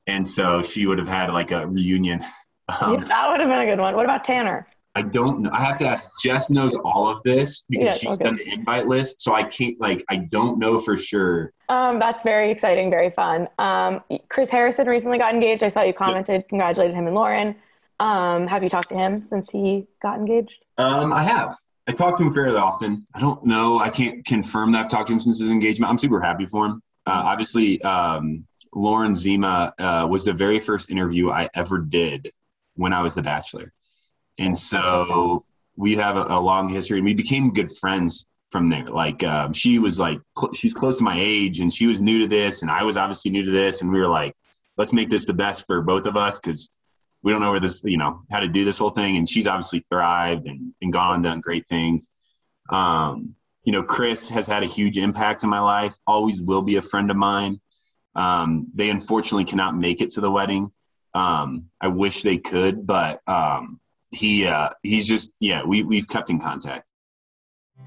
and 0.07 0.25
so 0.25 0.61
she 0.61 0.85
would 0.85 0.99
have 0.99 1.07
had 1.07 1.31
like 1.31 1.51
a 1.51 1.67
reunion. 1.67 2.23
Um, 2.81 2.93
yeah, 2.93 3.03
that 3.05 3.31
would 3.31 3.39
have 3.39 3.49
been 3.49 3.57
a 3.57 3.65
good 3.65 3.79
one. 3.79 3.95
What 3.95 4.05
about 4.05 4.23
Tanner? 4.23 4.67
I 4.96 5.03
don't 5.03 5.41
know. 5.41 5.50
I 5.51 5.60
have 5.60 5.77
to 5.79 5.88
ask. 5.88 6.10
Jess 6.22 6.50
knows 6.50 6.75
all 6.75 7.08
of 7.08 7.22
this 7.24 7.63
because 7.69 7.86
yeah, 7.86 7.93
she's 7.93 8.15
okay. 8.15 8.24
done 8.24 8.38
the 8.38 8.51
invite 8.51 8.88
list. 8.88 9.22
So 9.22 9.34
I 9.34 9.43
can't 9.43 9.79
like 9.79 10.03
I 10.10 10.17
don't 10.17 10.60
know 10.60 10.79
for 10.79 10.98
sure. 10.98 11.53
Um, 11.69 12.00
that's 12.00 12.24
very 12.24 12.51
exciting, 12.51 12.89
very 12.89 13.12
fun. 13.12 13.48
Um, 13.60 14.01
Chris 14.29 14.50
Harrison 14.50 14.88
recently 14.88 15.17
got 15.17 15.34
engaged. 15.34 15.63
I 15.63 15.67
saw 15.67 15.84
you 15.84 15.93
commented, 15.93 16.41
yeah. 16.41 16.48
congratulated 16.50 16.96
him 16.96 17.05
and 17.05 17.15
Lauren. 17.15 17.55
Um, 18.00 18.48
have 18.48 18.63
you 18.63 18.69
talked 18.69 18.89
to 18.89 18.96
him 18.96 19.22
since 19.22 19.50
he 19.51 19.86
got 20.01 20.17
engaged? 20.17 20.65
Um, 20.77 21.13
I 21.13 21.22
have. 21.22 21.55
I 21.88 21.91
talk 21.91 22.17
to 22.17 22.24
him 22.24 22.34
fairly 22.34 22.58
often. 22.58 23.05
I 23.13 23.19
don't 23.19 23.43
know. 23.46 23.79
I 23.79 23.89
can't 23.89 24.25
confirm 24.25 24.72
that 24.72 24.86
I've 24.86 24.91
talked 24.91 25.08
to 25.08 25.13
him 25.13 25.19
since 25.19 25.39
his 25.39 25.50
engagement. 25.50 25.89
I'm 25.89 25.98
super 25.98 26.22
happy 26.22 26.46
for 26.46 26.65
him. 26.65 26.81
Uh, 27.05 27.24
obviously, 27.25 27.81
um, 27.81 28.46
Lauren 28.74 29.15
Zima 29.15 29.74
uh, 29.77 30.08
was 30.10 30.24
the 30.24 30.34
very 30.34 30.60
first 30.60 30.91
interview 30.91 31.31
I 31.31 31.50
ever 31.55 31.79
did 31.79 32.31
when 32.75 32.93
I 32.93 33.01
was 33.01 33.15
The 33.15 33.22
Bachelor. 33.22 33.74
And 34.39 34.58
so 34.58 35.46
we 35.75 35.96
have 35.96 36.17
a, 36.17 36.24
a 36.24 36.39
long 36.39 36.67
history 36.67 36.98
and 36.98 37.05
we 37.05 37.13
became 37.13 37.53
good 37.53 37.72
friends 37.77 38.25
from 38.51 38.69
there. 38.69 38.86
Like 38.86 39.24
um, 39.24 39.53
she 39.53 39.79
was 39.79 40.00
like, 40.00 40.19
cl- 40.38 40.53
she's 40.53 40.74
close 40.74 40.98
to 40.98 41.03
my 41.03 41.15
age 41.17 41.60
and 41.60 41.72
she 41.72 41.88
was 41.88 42.01
new 42.01 42.19
to 42.19 42.27
this 42.27 42.62
and 42.62 42.72
I 42.72 42.84
was 42.84 42.98
obviously 42.98 43.31
new 43.31 43.43
to 43.43 43.51
this. 43.51 43.81
And 43.81 43.91
we 43.91 44.00
were 44.00 44.08
like, 44.08 44.36
let's 44.77 44.93
make 44.93 45.10
this 45.10 45.25
the 45.25 45.34
best 45.34 45.67
for 45.67 45.81
both 45.81 46.05
of 46.05 46.17
us 46.17 46.39
because 46.39 46.72
we 47.22 47.31
don't 47.31 47.41
know 47.41 47.51
where 47.51 47.60
this, 47.60 47.84
you 47.84 47.98
know, 47.98 48.22
how 48.31 48.39
to 48.39 48.48
do 48.48 48.65
this 48.65 48.79
whole 48.79 48.91
thing. 48.91 49.17
And 49.17 49.29
she's 49.29 49.48
obviously 49.48 49.86
thrived 49.91 50.48
and, 50.48 50.74
and 50.81 50.93
gone 50.93 51.15
and 51.15 51.24
done 51.24 51.41
great 51.41 51.67
things. 51.67 52.10
Um, 52.69 53.36
you 53.63 53.74
know, 53.74 53.84
Chris 53.84 54.29
has 54.29 54.48
had 54.48 54.63
a 54.63 54.67
huge 54.67 54.98
impact 54.98 55.43
in 55.43 55.50
my 55.50 55.60
life, 55.60 55.96
always 56.08 56.41
will 56.41 56.62
be 56.62 56.77
a 56.77 56.81
friend 56.81 57.12
of 57.12 57.17
mine. 57.17 57.60
Um, 58.15 58.67
they 58.74 58.89
unfortunately 58.89 59.46
cannot 59.46 59.77
make 59.77 60.01
it 60.01 60.12
to 60.12 60.22
the 60.22 60.31
wedding. 60.31 60.72
Um, 61.13 61.65
I 61.81 61.89
wish 61.89 62.24
they 62.24 62.38
could, 62.38 62.88
but 62.88 63.22
um, 63.27 63.79
he 64.11 64.45
uh, 64.45 64.69
he's 64.83 65.07
just 65.07 65.31
yeah 65.39 65.63
we 65.65 65.83
we've 65.83 66.07
kept 66.07 66.29
in 66.29 66.39
contact. 66.39 66.89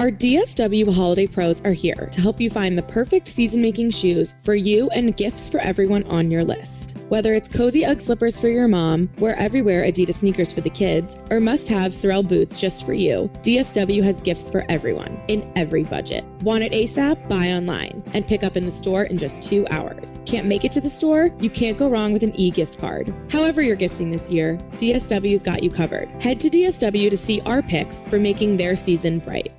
Our 0.01 0.11
DSW 0.11 0.93
Holiday 0.93 1.27
Pros 1.27 1.61
are 1.63 1.73
here 1.73 2.09
to 2.13 2.21
help 2.21 2.41
you 2.41 2.51
find 2.51 2.77
the 2.77 2.83
perfect 2.83 3.29
season 3.29 3.61
making 3.61 3.91
shoes 3.91 4.35
for 4.43 4.55
you 4.55 4.89
and 4.91 5.17
gifts 5.17 5.49
for 5.49 5.61
everyone 5.61 6.05
on 6.05 6.31
your 6.31 6.45
list. 6.45 6.92
Whether 7.13 7.35
it's 7.35 7.47
cozy 7.47 7.85
Ugg 7.85 8.01
slippers 8.01 8.41
for 8.41 8.49
your 8.49 8.69
mom, 8.69 9.11
wear 9.19 9.37
everywhere 9.37 9.85
Adidas 9.85 10.15
sneakers 10.15 10.51
for 10.51 10.63
the 10.63 10.71
kids, 10.71 11.15
or 11.31 11.41
must 11.41 11.69
have 11.69 11.95
Sorel 11.95 12.23
boots 12.23 12.59
just 12.59 12.87
for 12.87 12.95
you, 12.95 13.31
DSW 13.43 14.03
has 14.03 14.19
gifts 14.23 14.49
for 14.49 14.65
everyone 14.71 15.21
in 15.29 15.53
every 15.55 15.85
budget. 15.85 16.25
Want 16.41 16.65
it 16.65 16.73
ASAP? 16.73 17.29
Buy 17.29 17.49
online 17.49 18.03
and 18.15 18.27
pick 18.27 18.43
up 18.43 18.57
in 18.57 18.65
the 18.65 18.71
store 18.71 19.03
in 19.03 19.19
just 19.19 19.43
two 19.43 19.67
hours. 19.69 20.11
Can't 20.25 20.47
make 20.47 20.65
it 20.65 20.73
to 20.73 20.81
the 20.81 20.89
store? 20.89 21.29
You 21.39 21.51
can't 21.51 21.77
go 21.77 21.91
wrong 21.91 22.15
with 22.15 22.23
an 22.23 22.35
e 22.35 22.51
gift 22.51 22.79
card. 22.79 23.13
However, 23.29 23.61
you're 23.61 23.77
gifting 23.77 24.11
this 24.11 24.31
year, 24.31 24.57
DSW's 24.79 25.43
got 25.43 25.63
you 25.63 25.69
covered. 25.69 26.09
Head 26.13 26.41
to 26.41 26.49
DSW 26.49 27.11
to 27.11 27.17
see 27.19 27.43
our 27.43 27.61
picks 27.61 28.01
for 28.07 28.19
making 28.19 28.57
their 28.57 28.75
season 28.75 29.19
bright. 29.19 29.53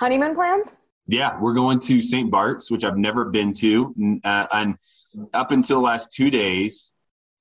Honeymoon 0.00 0.34
plans? 0.34 0.78
Yeah, 1.06 1.38
we're 1.38 1.52
going 1.52 1.80
to 1.80 2.00
St. 2.00 2.30
Bart's, 2.30 2.70
which 2.70 2.82
I've 2.82 2.96
never 2.96 3.26
been 3.26 3.52
to. 3.58 3.94
Uh, 4.24 4.46
and 4.52 4.78
up 5.34 5.50
until 5.50 5.80
the 5.80 5.84
last 5.84 6.10
two 6.10 6.30
days, 6.30 6.92
I 6.92 6.93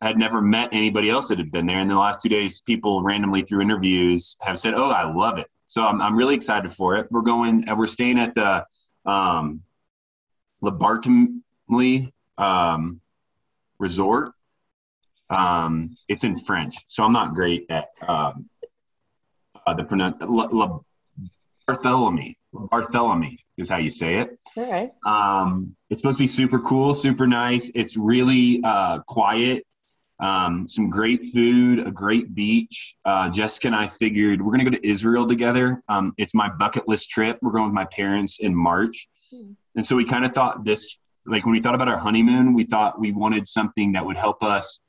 had 0.04 0.18
never 0.18 0.42
met 0.42 0.70
anybody 0.72 1.10
else 1.10 1.30
that 1.30 1.40
had 1.40 1.52
been 1.52 1.66
there. 1.66 1.78
And 1.78 1.90
in 1.90 1.96
the 1.96 2.02
last 2.02 2.22
two 2.22 2.30
days, 2.30 2.62
people 2.62 3.02
randomly 3.02 3.42
through 3.42 3.62
interviews 3.62 4.38
have 4.42 4.60
said, 4.60 4.74
"Oh, 4.76 4.92
I 4.92 5.12
love 5.12 5.38
it." 5.40 5.48
So 5.66 5.86
I'm 5.86 6.02
I'm 6.02 6.16
really 6.16 6.36
excited 6.36 6.72
for 6.72 6.98
it. 6.98 7.08
We're 7.10 7.22
going. 7.22 7.66
We're 7.76 7.88
staying 7.88 8.20
at 8.20 8.36
the 8.36 8.66
um, 9.06 9.64
Le 10.62 10.72
Barthélemy 10.72 12.12
um, 12.38 13.02
Resort. 13.80 14.34
Um, 15.30 15.98
it's 16.08 16.24
in 16.24 16.38
French, 16.38 16.76
so 16.88 17.04
I'm 17.04 17.14
not 17.14 17.34
great 17.34 17.66
at 17.70 17.90
um, 18.08 18.50
uh, 19.66 19.74
the 19.74 19.84
pronoun. 19.84 20.14
Barthélemy. 21.68 22.36
Barthélemy 22.54 23.38
is 23.58 23.70
how 23.70 23.78
you 23.78 23.90
say 23.90 24.18
it. 24.18 24.38
All 24.58 24.72
right. 24.72 24.92
Um, 25.06 25.76
it's 25.90 26.02
supposed 26.02 26.18
to 26.18 26.24
be 26.24 26.28
super 26.28 26.60
cool, 26.60 26.94
super 26.94 27.26
nice. 27.26 27.72
It's 27.74 27.98
really 27.98 28.62
uh, 28.64 29.00
quiet. 29.00 29.66
Um, 30.20 30.66
some 30.68 30.90
great 30.90 31.26
food, 31.34 31.86
a 31.88 31.92
great 31.92 32.34
beach. 32.34 32.96
Uh, 33.04 33.30
Jessica 33.30 33.68
and 33.68 33.76
I 33.76 33.88
figured 33.88 34.42
we're 34.42 34.52
going 34.52 34.64
to 34.64 34.72
go 34.72 34.78
to 34.78 34.88
Israel 34.88 35.28
together. 35.28 35.82
Um, 35.90 36.14
it's 36.18 36.34
my 36.34 36.50
bucket 36.50 36.88
list 36.88 37.10
trip. 37.10 37.40
We're 37.42 37.52
going 37.52 37.66
with 37.66 37.74
my 37.74 37.86
parents 37.86 38.40
in 38.40 38.56
March. 38.56 39.08
Mm. 39.34 39.56
And 39.76 39.86
so 39.86 39.96
we 39.96 40.06
kind 40.06 40.24
of 40.24 40.32
thought 40.34 40.64
this, 40.64 41.00
like 41.26 41.46
when 41.46 41.54
we 41.54 41.62
thought 41.62 41.76
about 41.76 41.88
our 41.88 41.98
honeymoon, 41.98 42.54
we 42.54 42.64
thought 42.64 43.00
we 43.00 43.12
wanted 43.12 43.48
something 43.48 43.92
that 43.94 44.06
would 44.06 44.18
help 44.18 44.44
us 44.44 44.80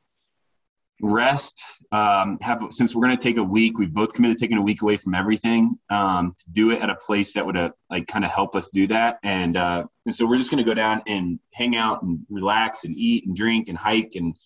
rest 1.00 1.62
um, 1.92 2.38
have 2.40 2.62
since 2.70 2.94
we're 2.94 3.04
going 3.04 3.16
to 3.16 3.22
take 3.22 3.36
a 3.36 3.42
week 3.42 3.78
we've 3.78 3.92
both 3.92 4.12
committed 4.12 4.38
taking 4.38 4.56
a 4.56 4.62
week 4.62 4.82
away 4.82 4.96
from 4.96 5.14
everything 5.14 5.78
um, 5.90 6.34
to 6.38 6.50
do 6.50 6.70
it 6.70 6.80
at 6.80 6.88
a 6.88 6.94
place 6.94 7.32
that 7.32 7.44
would 7.44 7.56
uh, 7.56 7.70
like 7.90 8.06
kind 8.06 8.24
of 8.24 8.30
help 8.30 8.54
us 8.54 8.70
do 8.70 8.86
that 8.86 9.18
and 9.22 9.56
uh, 9.56 9.84
and 10.06 10.14
so 10.14 10.24
we're 10.26 10.36
just 10.36 10.50
going 10.50 10.62
to 10.62 10.68
go 10.68 10.74
down 10.74 11.02
and 11.06 11.38
hang 11.52 11.76
out 11.76 12.02
and 12.02 12.20
relax 12.30 12.84
and 12.84 12.96
eat 12.96 13.26
and 13.26 13.34
drink 13.36 13.68
and 13.68 13.76
hike 13.76 14.12
and 14.14 14.36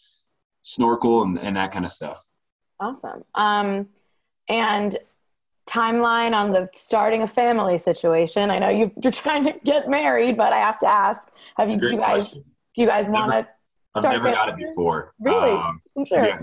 snorkel 0.73 1.23
and, 1.23 1.39
and 1.39 1.57
that 1.57 1.73
kind 1.73 1.85
of 1.85 1.91
stuff 1.91 2.27
awesome 2.81 3.25
um, 3.35 3.87
and 4.49 4.99
timeline 5.69 6.35
on 6.35 6.51
the 6.51 6.69
starting 6.73 7.23
a 7.23 7.27
family 7.27 7.77
situation 7.77 8.51
i 8.51 8.59
know 8.59 8.71
you, 8.71 8.91
are 9.05 9.11
trying 9.11 9.45
to 9.45 9.53
get 9.65 9.89
married 9.89 10.37
but 10.37 10.53
i 10.53 10.59
have 10.59 10.79
to 10.79 10.87
ask 10.87 11.29
have 11.57 11.71
you, 11.71 11.77
do 11.77 11.87
you 11.87 11.99
guys 11.99 12.23
question. 12.23 12.45
do 12.75 12.83
you 12.83 12.89
guys 12.89 13.09
want 13.09 13.31
to 13.33 13.47
I've 13.95 14.05
never 14.13 14.33
got 14.33 14.49
it 14.51 14.57
before. 14.57 15.13
Really? 15.21 15.51
Um, 15.51 15.81
I'm 15.97 16.05
sure. 16.05 16.27
Yeah. 16.27 16.41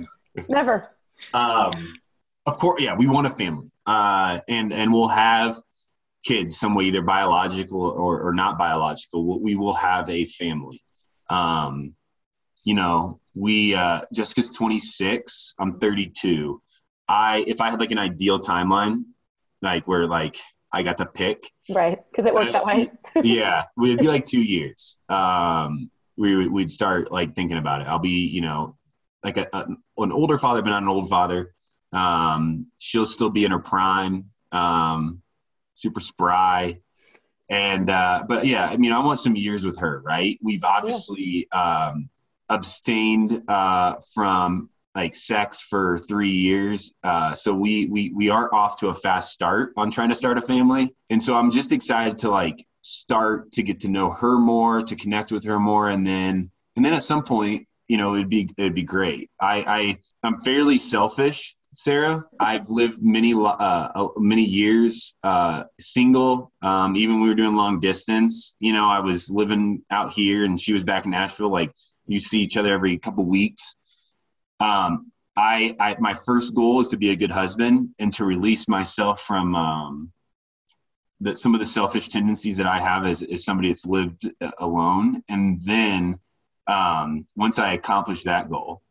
Never. 0.49 0.89
Um, 1.33 1.71
of 2.45 2.57
course, 2.57 2.81
yeah. 2.81 2.93
We 2.95 3.07
want 3.07 3.27
a 3.27 3.29
family, 3.29 3.71
uh, 3.85 4.39
and 4.47 4.73
and 4.73 4.91
we'll 4.91 5.07
have 5.07 5.55
kids 6.23 6.57
some 6.57 6.75
way, 6.75 6.85
either 6.85 7.01
biological 7.01 7.81
or, 7.81 8.27
or 8.27 8.33
not 8.33 8.57
biological. 8.57 9.39
We 9.39 9.55
will 9.55 9.73
have 9.73 10.09
a 10.09 10.25
family. 10.25 10.83
Um, 11.29 11.95
you 12.63 12.73
know, 12.73 13.19
we 13.35 13.75
uh, 13.75 14.01
Jessica's 14.13 14.49
26. 14.49 15.53
I'm 15.59 15.77
32. 15.77 16.61
I 17.07 17.43
if 17.45 17.61
I 17.61 17.69
had 17.69 17.79
like 17.79 17.91
an 17.91 17.99
ideal 17.99 18.39
timeline, 18.39 19.03
like 19.61 19.87
where 19.87 20.07
like 20.07 20.37
I 20.71 20.83
got 20.83 20.97
to 20.97 21.05
pick. 21.05 21.51
Right, 21.69 21.99
because 22.11 22.25
it 22.25 22.33
works 22.33 22.51
that 22.51 22.65
way. 22.65 22.91
yeah, 23.23 23.65
it'd 23.81 23.99
be 23.99 24.07
like 24.07 24.25
two 24.25 24.41
years. 24.41 24.97
Um, 25.09 25.89
we 26.17 26.47
would 26.47 26.71
start 26.71 27.11
like 27.11 27.35
thinking 27.35 27.57
about 27.57 27.81
it. 27.81 27.87
I'll 27.87 27.99
be, 27.99 28.27
you 28.27 28.41
know, 28.41 28.77
like 29.23 29.37
a, 29.37 29.47
a, 29.53 29.67
an 29.97 30.11
older 30.11 30.37
father, 30.37 30.61
but 30.61 30.69
not 30.69 30.83
an 30.83 30.89
old 30.89 31.09
father. 31.09 31.53
Um, 31.93 32.67
she'll 32.77 33.05
still 33.05 33.29
be 33.29 33.45
in 33.45 33.51
her 33.51 33.59
prime, 33.59 34.25
um, 34.51 35.21
super 35.75 35.99
spry. 35.99 36.79
And, 37.49 37.89
uh, 37.89 38.25
but 38.27 38.45
yeah, 38.45 38.65
I 38.65 38.77
mean, 38.77 38.91
I 38.91 38.99
want 38.99 39.19
some 39.19 39.35
years 39.35 39.65
with 39.65 39.79
her, 39.79 40.01
right? 40.01 40.37
We've 40.41 40.63
obviously 40.63 41.47
um, 41.51 42.09
abstained 42.49 43.43
uh, 43.47 43.95
from 44.13 44.69
like 44.95 45.15
sex 45.15 45.59
for 45.59 45.97
three 45.97 46.31
years. 46.31 46.93
Uh, 47.03 47.33
so 47.33 47.53
we, 47.53 47.87
we, 47.87 48.11
we 48.15 48.29
are 48.29 48.53
off 48.53 48.77
to 48.77 48.87
a 48.87 48.93
fast 48.93 49.31
start 49.31 49.73
on 49.75 49.91
trying 49.91 50.09
to 50.09 50.15
start 50.15 50.37
a 50.37 50.41
family. 50.41 50.93
And 51.09 51.21
so 51.21 51.35
I'm 51.35 51.51
just 51.51 51.73
excited 51.73 52.17
to 52.19 52.29
like 52.29 52.65
start 52.81 53.51
to 53.53 53.63
get 53.63 53.81
to 53.81 53.89
know 53.89 54.09
her 54.11 54.37
more, 54.37 54.83
to 54.83 54.95
connect 54.95 55.31
with 55.31 55.43
her 55.45 55.59
more, 55.59 55.89
and 55.89 56.05
then 56.05 56.49
and 56.75 56.85
then 56.85 56.93
at 56.93 57.03
some 57.03 57.23
point, 57.23 57.67
you 57.87 57.97
know, 57.97 58.15
it'd 58.15 58.29
be 58.29 58.49
it'd 58.57 58.75
be 58.75 58.83
great. 58.83 59.29
I, 59.41 59.63
I 59.67 59.97
I'm 60.23 60.37
fairly 60.39 60.77
selfish, 60.77 61.55
Sarah. 61.73 62.23
I've 62.39 62.69
lived 62.69 63.01
many 63.01 63.33
uh, 63.35 64.07
many 64.17 64.43
years 64.43 65.15
uh, 65.23 65.63
single. 65.79 66.51
Um, 66.61 66.95
even 66.95 67.21
we 67.21 67.27
were 67.27 67.35
doing 67.35 67.55
long 67.55 67.79
distance, 67.79 68.55
you 68.59 68.73
know, 68.73 68.87
I 68.87 68.99
was 68.99 69.29
living 69.29 69.83
out 69.89 70.11
here 70.13 70.45
and 70.45 70.59
she 70.59 70.73
was 70.73 70.83
back 70.83 71.05
in 71.05 71.11
Nashville. 71.11 71.51
Like 71.51 71.71
you 72.07 72.19
see 72.19 72.39
each 72.39 72.57
other 72.57 72.73
every 72.73 72.97
couple 72.97 73.25
weeks. 73.25 73.75
Um, 74.59 75.11
I, 75.37 75.75
I 75.79 75.97
my 75.99 76.13
first 76.13 76.55
goal 76.55 76.79
is 76.79 76.87
to 76.89 76.97
be 76.97 77.11
a 77.11 77.15
good 77.15 77.31
husband 77.31 77.89
and 77.99 78.13
to 78.13 78.25
release 78.25 78.67
myself 78.67 79.21
from 79.21 79.55
um, 79.55 80.11
that 81.21 81.37
some 81.37 81.53
of 81.53 81.59
the 81.59 81.65
selfish 81.65 82.09
tendencies 82.09 82.57
that 82.57 82.67
I 82.67 82.79
have 82.79 83.05
as, 83.05 83.23
as 83.23 83.43
somebody 83.43 83.69
that's 83.69 83.85
lived 83.85 84.29
uh, 84.41 84.51
alone. 84.59 85.23
And 85.29 85.59
then 85.63 86.19
um, 86.67 87.25
once 87.35 87.59
I 87.59 87.73
accomplish 87.73 88.23
that 88.23 88.49
goal, 88.49 88.81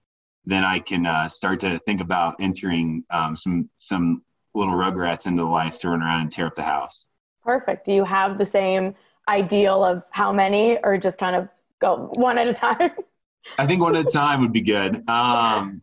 then 0.44 0.64
I 0.64 0.78
can 0.78 1.06
uh, 1.06 1.28
start 1.28 1.61
to 1.61 1.78
think 1.80 2.00
about 2.00 2.37
entering 2.40 3.04
um, 3.11 3.37
some 3.37 3.71
some 3.78 4.23
little 4.54 4.75
rugrats 4.75 5.26
into 5.26 5.44
life 5.44 5.78
to 5.80 5.90
run 5.90 6.02
around 6.02 6.21
and 6.21 6.33
tear 6.33 6.47
up 6.47 6.54
the 6.54 6.62
house. 6.62 7.06
Perfect. 7.42 7.87
Do 7.87 7.92
you 7.92 8.04
have 8.04 8.38
the 8.38 8.44
same 8.44 8.94
ideal 9.28 9.85
of 9.85 10.02
how 10.11 10.33
many, 10.33 10.78
or 10.83 10.97
just 10.99 11.18
kind 11.18 11.35
of 11.35 11.49
go 11.81 12.11
one 12.14 12.38
at 12.38 12.49
a 12.49 12.54
time? 12.54 12.90
I 13.59 13.66
think 13.66 13.83
one 13.83 13.97
at 13.97 14.07
a 14.07 14.09
time 14.09 14.40
would 14.40 14.52
be 14.52 14.62
good. 14.62 15.09
Um, 15.09 15.83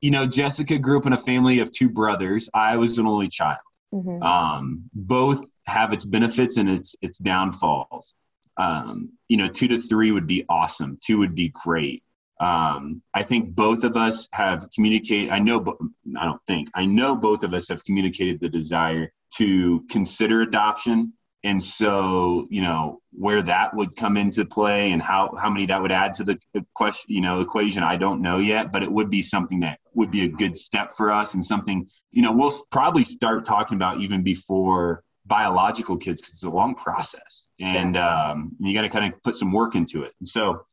you 0.00 0.10
know, 0.10 0.26
Jessica 0.26 0.78
grew 0.78 0.98
up 0.98 1.06
in 1.06 1.12
a 1.12 1.18
family 1.18 1.60
of 1.60 1.70
two 1.70 1.88
brothers. 1.88 2.48
I 2.52 2.76
was 2.76 2.98
an 2.98 3.06
only 3.06 3.28
child. 3.28 3.60
Mm-hmm. 3.94 4.22
Um, 4.22 4.90
both 4.92 5.44
have 5.66 5.92
its 5.92 6.04
benefits 6.04 6.58
and 6.58 6.68
its 6.68 6.96
its 7.00 7.18
downfalls. 7.18 8.14
Um, 8.56 9.12
you 9.28 9.36
know, 9.36 9.48
two 9.48 9.68
to 9.68 9.78
three 9.78 10.12
would 10.12 10.26
be 10.26 10.44
awesome. 10.48 10.96
Two 11.04 11.18
would 11.18 11.34
be 11.34 11.48
great. 11.48 12.02
Um, 12.40 13.02
I 13.14 13.22
think 13.22 13.54
both 13.54 13.84
of 13.84 13.96
us 13.96 14.28
have 14.32 14.68
communicated. 14.74 15.30
I 15.30 15.38
know, 15.38 15.60
but 15.60 15.76
I 16.18 16.24
don't 16.24 16.42
think 16.46 16.68
I 16.74 16.84
know 16.84 17.16
both 17.16 17.42
of 17.42 17.54
us 17.54 17.68
have 17.68 17.84
communicated 17.84 18.40
the 18.40 18.48
desire 18.48 19.12
to 19.36 19.84
consider 19.90 20.42
adoption. 20.42 21.14
And 21.46 21.62
so, 21.62 22.48
you 22.50 22.60
know, 22.60 23.00
where 23.12 23.40
that 23.40 23.72
would 23.72 23.94
come 23.94 24.16
into 24.16 24.44
play 24.44 24.90
and 24.90 25.00
how, 25.00 25.32
how 25.40 25.48
many 25.48 25.66
that 25.66 25.80
would 25.80 25.92
add 25.92 26.12
to 26.14 26.24
the, 26.24 26.40
the 26.52 26.66
question, 26.74 27.14
you 27.14 27.20
know, 27.20 27.40
equation, 27.40 27.84
I 27.84 27.94
don't 27.94 28.20
know 28.20 28.38
yet, 28.38 28.72
but 28.72 28.82
it 28.82 28.90
would 28.90 29.10
be 29.10 29.22
something 29.22 29.60
that 29.60 29.78
would 29.94 30.10
be 30.10 30.24
a 30.24 30.28
good 30.28 30.56
step 30.56 30.92
for 30.92 31.12
us 31.12 31.34
and 31.34 31.46
something, 31.46 31.86
you 32.10 32.20
know, 32.20 32.32
we'll 32.32 32.50
probably 32.72 33.04
start 33.04 33.44
talking 33.44 33.76
about 33.76 34.00
even 34.00 34.24
before 34.24 35.04
biological 35.24 35.96
kids 35.96 36.20
because 36.20 36.32
it's 36.34 36.42
a 36.42 36.50
long 36.50 36.74
process 36.74 37.46
and 37.60 37.96
um, 37.96 38.56
you 38.58 38.74
got 38.74 38.82
to 38.82 38.88
kind 38.88 39.14
of 39.14 39.22
put 39.22 39.36
some 39.36 39.52
work 39.52 39.76
into 39.76 40.02
it. 40.02 40.14
And 40.18 40.26
so, 40.26 40.66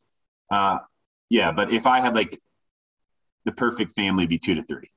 uh, 0.49 0.79
yeah, 1.29 1.51
but 1.51 1.71
if 1.71 1.85
I 1.85 1.99
had 1.99 2.15
like 2.15 2.41
the 3.45 3.51
perfect 3.51 3.91
family, 3.91 4.25
be 4.25 4.39
two 4.39 4.55
to 4.55 4.63
three. 4.63 4.89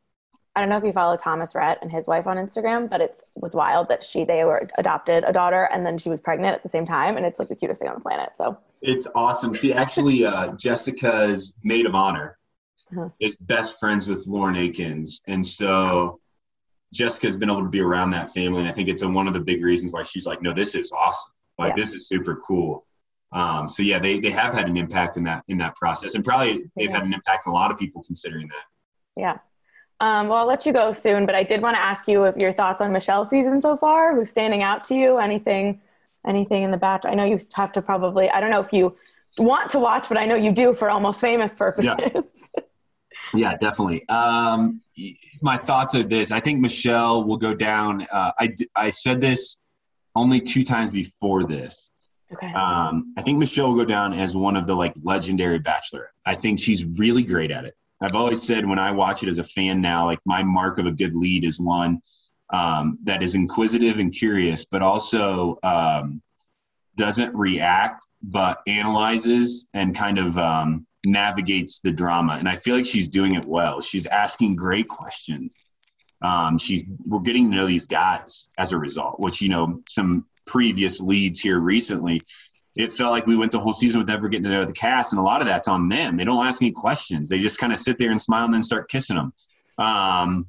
I 0.57 0.61
don't 0.61 0.71
know 0.71 0.79
if 0.79 0.85
you 0.85 0.93
follow 0.93 1.19
Thomas 1.19 1.55
Rhett 1.55 1.79
and 1.83 1.93
his 1.93 2.07
wife 2.07 2.27
on 2.27 2.39
Instagram, 2.39 2.89
but 2.89 3.03
it's 3.03 3.23
was 3.35 3.55
wild 3.55 3.89
that 3.91 4.03
she 4.03 4.25
they 4.25 4.43
were 4.45 4.67
adopted 4.79 5.23
a 5.23 5.33
daughter 5.33 5.69
and 5.71 5.85
then 5.85 5.99
she 5.99 6.09
was 6.09 6.19
pregnant 6.19 6.55
at 6.55 6.63
the 6.63 6.69
same 6.71 6.87
time, 6.87 7.19
and 7.19 7.27
it's 7.27 7.39
like 7.39 7.49
the 7.49 7.55
cutest 7.55 7.79
thing 7.79 7.91
on 7.91 7.95
the 7.95 8.01
planet. 8.01 8.31
So 8.37 8.57
it's 8.81 9.07
awesome. 9.15 9.55
See, 9.55 9.75
actually, 9.75 10.25
uh, 10.25 10.53
Jessica's 10.53 11.53
maid 11.63 11.85
of 11.85 11.95
honor 11.95 12.39
uh-huh. 12.91 13.11
is 13.21 13.37
best 13.37 13.79
friends 13.79 14.09
with 14.09 14.27
Lauren 14.27 14.57
Akins, 14.57 15.21
and 15.27 15.47
so 15.47 16.21
Jessica's 16.95 17.37
been 17.37 17.51
able 17.51 17.63
to 17.63 17.69
be 17.69 17.83
around 17.83 18.11
that 18.11 18.31
family, 18.31 18.61
and 18.61 18.69
I 18.69 18.73
think 18.73 18.89
it's 18.89 19.03
a, 19.03 19.09
one 19.09 19.29
of 19.29 19.35
the 19.35 19.41
big 19.41 19.63
reasons 19.63 19.93
why 19.93 20.03
she's 20.03 20.27
like, 20.27 20.41
no, 20.41 20.55
this 20.55 20.75
is 20.75 20.91
awesome. 20.91 21.33
Like 21.59 21.73
yeah. 21.73 21.77
this 21.77 21.93
is 21.93 22.09
super 22.09 22.43
cool. 22.47 22.87
Um, 23.31 23.69
so 23.69 23.83
yeah, 23.83 23.99
they 23.99 24.21
they 24.21 24.31
have 24.31 24.55
had 24.55 24.71
an 24.71 24.79
impact 24.79 25.19
in 25.19 25.25
that 25.25 25.45
in 25.49 25.59
that 25.59 25.77
process, 25.77 26.15
and 26.15 26.25
probably 26.25 26.65
they've 26.77 26.91
had 26.91 27.03
an 27.03 27.13
impact 27.13 27.47
on 27.47 27.53
a 27.53 27.55
lot 27.55 27.71
of 27.71 27.77
people 27.77 28.03
considering 28.03 28.49
that. 28.49 29.21
Yeah. 29.21 29.39
Um, 30.01 30.29
well, 30.29 30.39
I'll 30.39 30.47
let 30.47 30.67
you 30.67 30.73
go 30.73 30.93
soon, 30.93 31.25
but 31.25 31.35
I 31.35 31.43
did 31.43 31.63
want 31.63 31.77
to 31.77 31.81
ask 31.81 32.07
you 32.07 32.33
your 32.37 32.53
thoughts 32.53 32.83
on 32.83 32.93
Michelle's 32.93 33.31
season 33.31 33.63
so 33.63 33.77
far. 33.77 34.15
Who's 34.15 34.29
standing 34.29 34.63
out 34.63 34.85
to 34.85 34.95
you? 34.95 35.19
Anything, 35.19 35.81
anything 36.27 36.65
in 36.65 36.71
the 36.71 36.77
batch? 36.77 37.05
I 37.07 37.15
know 37.15 37.25
you 37.25 37.39
have 37.55 37.73
to 37.73 37.83
probably. 37.83 38.29
I 38.29 38.41
don't 38.41 38.51
know 38.51 38.61
if 38.61 38.73
you 38.73 38.97
want 39.39 39.71
to 39.71 39.79
watch, 39.79 40.09
but 40.09 40.19
I 40.19 40.27
know 40.27 40.35
you 40.35 40.53
do 40.53 40.75
for 40.75 40.91
almost 40.91 41.21
famous 41.21 41.55
purposes. 41.55 41.93
Yeah. 42.55 42.63
Yeah, 43.35 43.57
definitely. 43.57 44.09
Um, 44.09 44.81
my 45.41 45.57
thoughts 45.57 45.95
are 45.95 46.03
this: 46.03 46.33
I 46.33 46.41
think 46.41 46.61
Michelle 46.61 47.25
will 47.25 47.37
go 47.37 47.55
down. 47.55 48.07
Uh, 48.11 48.33
I 48.39 48.55
I 48.75 48.91
said 48.91 49.21
this 49.21 49.59
only 50.15 50.41
two 50.41 50.63
times 50.63 50.93
before 50.93 51.45
this. 51.45 51.91
Okay. 52.33 52.53
Um, 52.53 53.15
I 53.17 53.23
think 53.23 53.39
Michelle 53.39 53.69
will 53.69 53.77
go 53.77 53.85
down 53.85 54.13
as 54.13 54.37
one 54.37 54.57
of 54.57 54.67
the 54.67 54.75
like 54.75 54.95
legendary 55.03 55.59
Bachelor. 55.59 56.13
I 56.25 56.35
think 56.35 56.59
she's 56.59 56.85
really 56.85 57.23
great 57.23 57.51
at 57.51 57.65
it. 57.65 57.77
I've 58.01 58.15
always 58.15 58.43
said 58.43 58.67
when 58.67 58.79
I 58.79 58.91
watch 58.93 59.23
it 59.23 59.29
as 59.29 59.39
a 59.39 59.45
fan 59.45 59.81
now, 59.81 60.07
like 60.07 60.21
my 60.27 60.43
mark 60.43 60.79
of 60.79 60.87
a 60.87 60.93
good 60.93 61.15
lead 61.15 61.45
is 61.45 61.61
one 61.61 62.03
um, 62.51 62.99
that 63.05 63.23
is 63.23 63.35
inquisitive 63.35 63.99
and 63.99 64.13
curious, 64.13 64.65
but 64.65 64.83
also 64.83 65.59
um, 65.63 66.23
doesn't 66.97 67.35
react, 67.35 68.07
but 68.23 68.61
analyzes 68.67 69.67
and 69.73 69.95
kind 69.95 70.19
of 70.19 70.37
um, 70.39 70.87
navigates 71.05 71.81
the 71.81 71.91
drama. 71.91 72.35
And 72.35 72.49
I 72.49 72.57
feel 72.57 72.77
like 72.77 72.87
she's 72.87 73.09
doing 73.09 73.35
it 73.35 73.45
well. 73.45 73.81
She's 73.81 74.07
asking 74.07 74.57
great 74.57 74.89
questions. 74.89 75.57
Um, 76.23 76.59
she's 76.59 76.85
we're 77.07 77.21
getting 77.21 77.51
to 77.51 77.57
know 77.57 77.67
these 77.67 77.87
guys 77.87 78.49
as 78.59 78.73
a 78.73 78.79
result, 78.79 79.21
which 79.21 79.43
you 79.43 79.49
know 79.49 79.83
some 79.89 80.27
previous 80.47 81.01
leads 81.01 81.41
here 81.41 81.59
recently. 81.59 82.23
It 82.77 82.93
felt 82.93 83.11
like 83.11 83.27
we 83.27 83.37
went 83.37 83.53
the 83.53 83.59
whole 83.59 83.73
season 83.73 84.01
with 84.01 84.09
never 84.09 84.29
getting 84.29 84.45
to 84.45 84.51
know 84.51 84.65
the 84.65 84.73
cast, 84.73 85.13
and 85.13 85.19
a 85.19 85.23
lot 85.23 85.41
of 85.41 85.47
that's 85.47 85.67
on 85.67 85.89
them. 85.89 86.17
They 86.17 86.25
don't 86.25 86.47
ask 86.47 86.61
any 86.61 86.73
questions. 86.73 87.29
They 87.29 87.39
just 87.39 87.59
kind 87.59 87.73
of 87.73 87.79
sit 87.79 87.99
there 87.99 88.11
and 88.11 88.21
smile 88.21 88.45
and 88.45 88.55
then 88.55 88.63
start 88.63 88.91
kissing 88.91 89.17
them. 89.17 89.33
Um, 89.79 90.47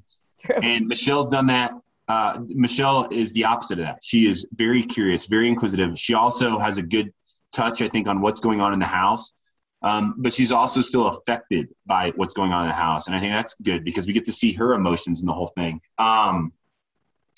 and 0.62 0.88
Michelle's 0.88 1.30
done 1.30 1.48
that. 1.48 1.72
Uh, 2.08 2.40
Michelle 2.48 3.08
is 3.12 3.34
the 3.34 3.46
opposite 3.46 3.80
of 3.80 3.86
that. 3.86 4.00
She 4.02 4.28
is 4.28 4.48
very 4.54 4.84
curious, 4.84 5.28
very 5.28 5.50
inquisitive. 5.50 5.98
She 5.98 6.13
also 6.13 6.58
has 6.58 6.78
a 6.78 6.82
good 6.82 7.13
touch, 7.54 7.82
I 7.82 7.90
think, 7.90 8.08
on 8.08 8.22
what's 8.22 8.40
going 8.40 8.62
on 8.62 8.74
in 8.74 8.80
the 8.80 8.86
house. 8.86 9.34
Um, 9.82 10.16
but 10.18 10.34
she's 10.34 10.52
also 10.52 10.82
still 10.82 11.08
affected 11.08 11.70
by 11.86 12.12
what's 12.16 12.34
going 12.34 12.52
on 12.52 12.63
in 12.63 12.70
the 12.70 12.76
house. 12.76 13.08
And 13.08 13.16
I 13.16 13.20
think 13.20 13.34
that's 13.34 13.56
good 13.62 13.84
because 13.84 14.08
we 14.08 14.13
get 14.13 14.26
to 14.26 14.32
see 14.32 14.54
her 14.54 14.74
emotions 14.74 15.22
in 15.22 15.28
the 15.28 15.34
whole 15.34 15.52
thing. 15.56 15.82
Um, 15.98 16.52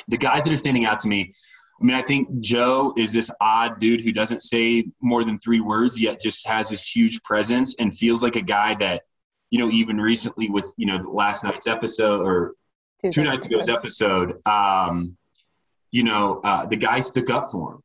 the 0.07 0.17
guys 0.17 0.45
that 0.45 0.53
are 0.53 0.57
standing 0.57 0.85
out 0.85 0.99
to 0.99 1.07
me, 1.07 1.33
I 1.79 1.83
mean, 1.83 1.95
I 1.95 2.01
think 2.01 2.41
Joe 2.41 2.93
is 2.97 3.13
this 3.13 3.31
odd 3.39 3.79
dude 3.79 4.01
who 4.01 4.11
doesn't 4.11 4.41
say 4.41 4.85
more 5.01 5.23
than 5.23 5.39
three 5.39 5.61
words, 5.61 6.01
yet 6.01 6.19
just 6.19 6.45
has 6.47 6.69
this 6.69 6.83
huge 6.83 7.21
presence 7.23 7.75
and 7.79 7.95
feels 7.95 8.21
like 8.21 8.35
a 8.35 8.41
guy 8.41 8.75
that, 8.75 9.03
you 9.49 9.59
know, 9.59 9.69
even 9.69 9.99
recently 9.99 10.49
with, 10.49 10.71
you 10.77 10.85
know, 10.85 10.97
last 10.97 11.43
night's 11.43 11.67
episode 11.67 12.21
or 12.21 12.55
two, 13.01 13.11
two 13.11 13.23
nights 13.23 13.45
ago's 13.45 13.69
episode, 13.69 14.45
um, 14.45 15.15
you 15.91 16.03
know, 16.03 16.41
uh, 16.43 16.65
the 16.65 16.75
guy 16.75 16.99
stuck 16.99 17.29
up 17.29 17.51
for 17.51 17.73
him 17.73 17.83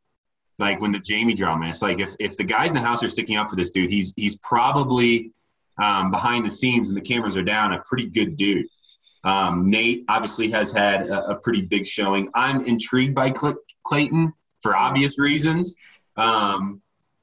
like 0.59 0.81
when 0.81 0.93
the 0.93 0.99
Jamie 0.99 1.35
drama. 1.35 1.69
It's 1.69 1.83
like 1.83 2.01
if 2.01 2.15
if 2.21 2.37
the 2.37 2.45
guys 2.45 2.69
in 2.69 2.75
the 2.75 2.81
house 2.81 3.03
are 3.03 3.09
sticking 3.09 3.37
up 3.37 3.51
for 3.51 3.57
this 3.57 3.71
dude, 3.71 3.91
he's 3.91 4.13
he's 4.17 4.37
probably 4.37 5.33
um, 5.83 6.11
behind 6.11 6.47
the 6.47 6.51
scenes 6.51 6.89
and 6.89 6.97
the 6.97 7.03
cameras 7.03 7.37
are 7.37 7.43
down 7.43 7.73
a 7.73 7.81
pretty 7.81 8.07
good 8.07 8.37
dude. 8.37 8.67
Um, 9.25 9.71
Nate 9.71 10.05
obviously 10.09 10.51
has 10.51 10.71
had 10.71 11.09
a, 11.09 11.31
a, 11.31 11.35
pretty 11.37 11.63
big 11.63 11.87
showing. 11.87 12.31
I'm 12.35 12.65
intrigued 12.67 13.15
by 13.15 13.33
Cl- 13.33 13.57
Clayton 13.85 14.35
for 14.63 14.77
obvious 14.77 15.19
reasons. 15.19 15.75
Um, 16.17 16.83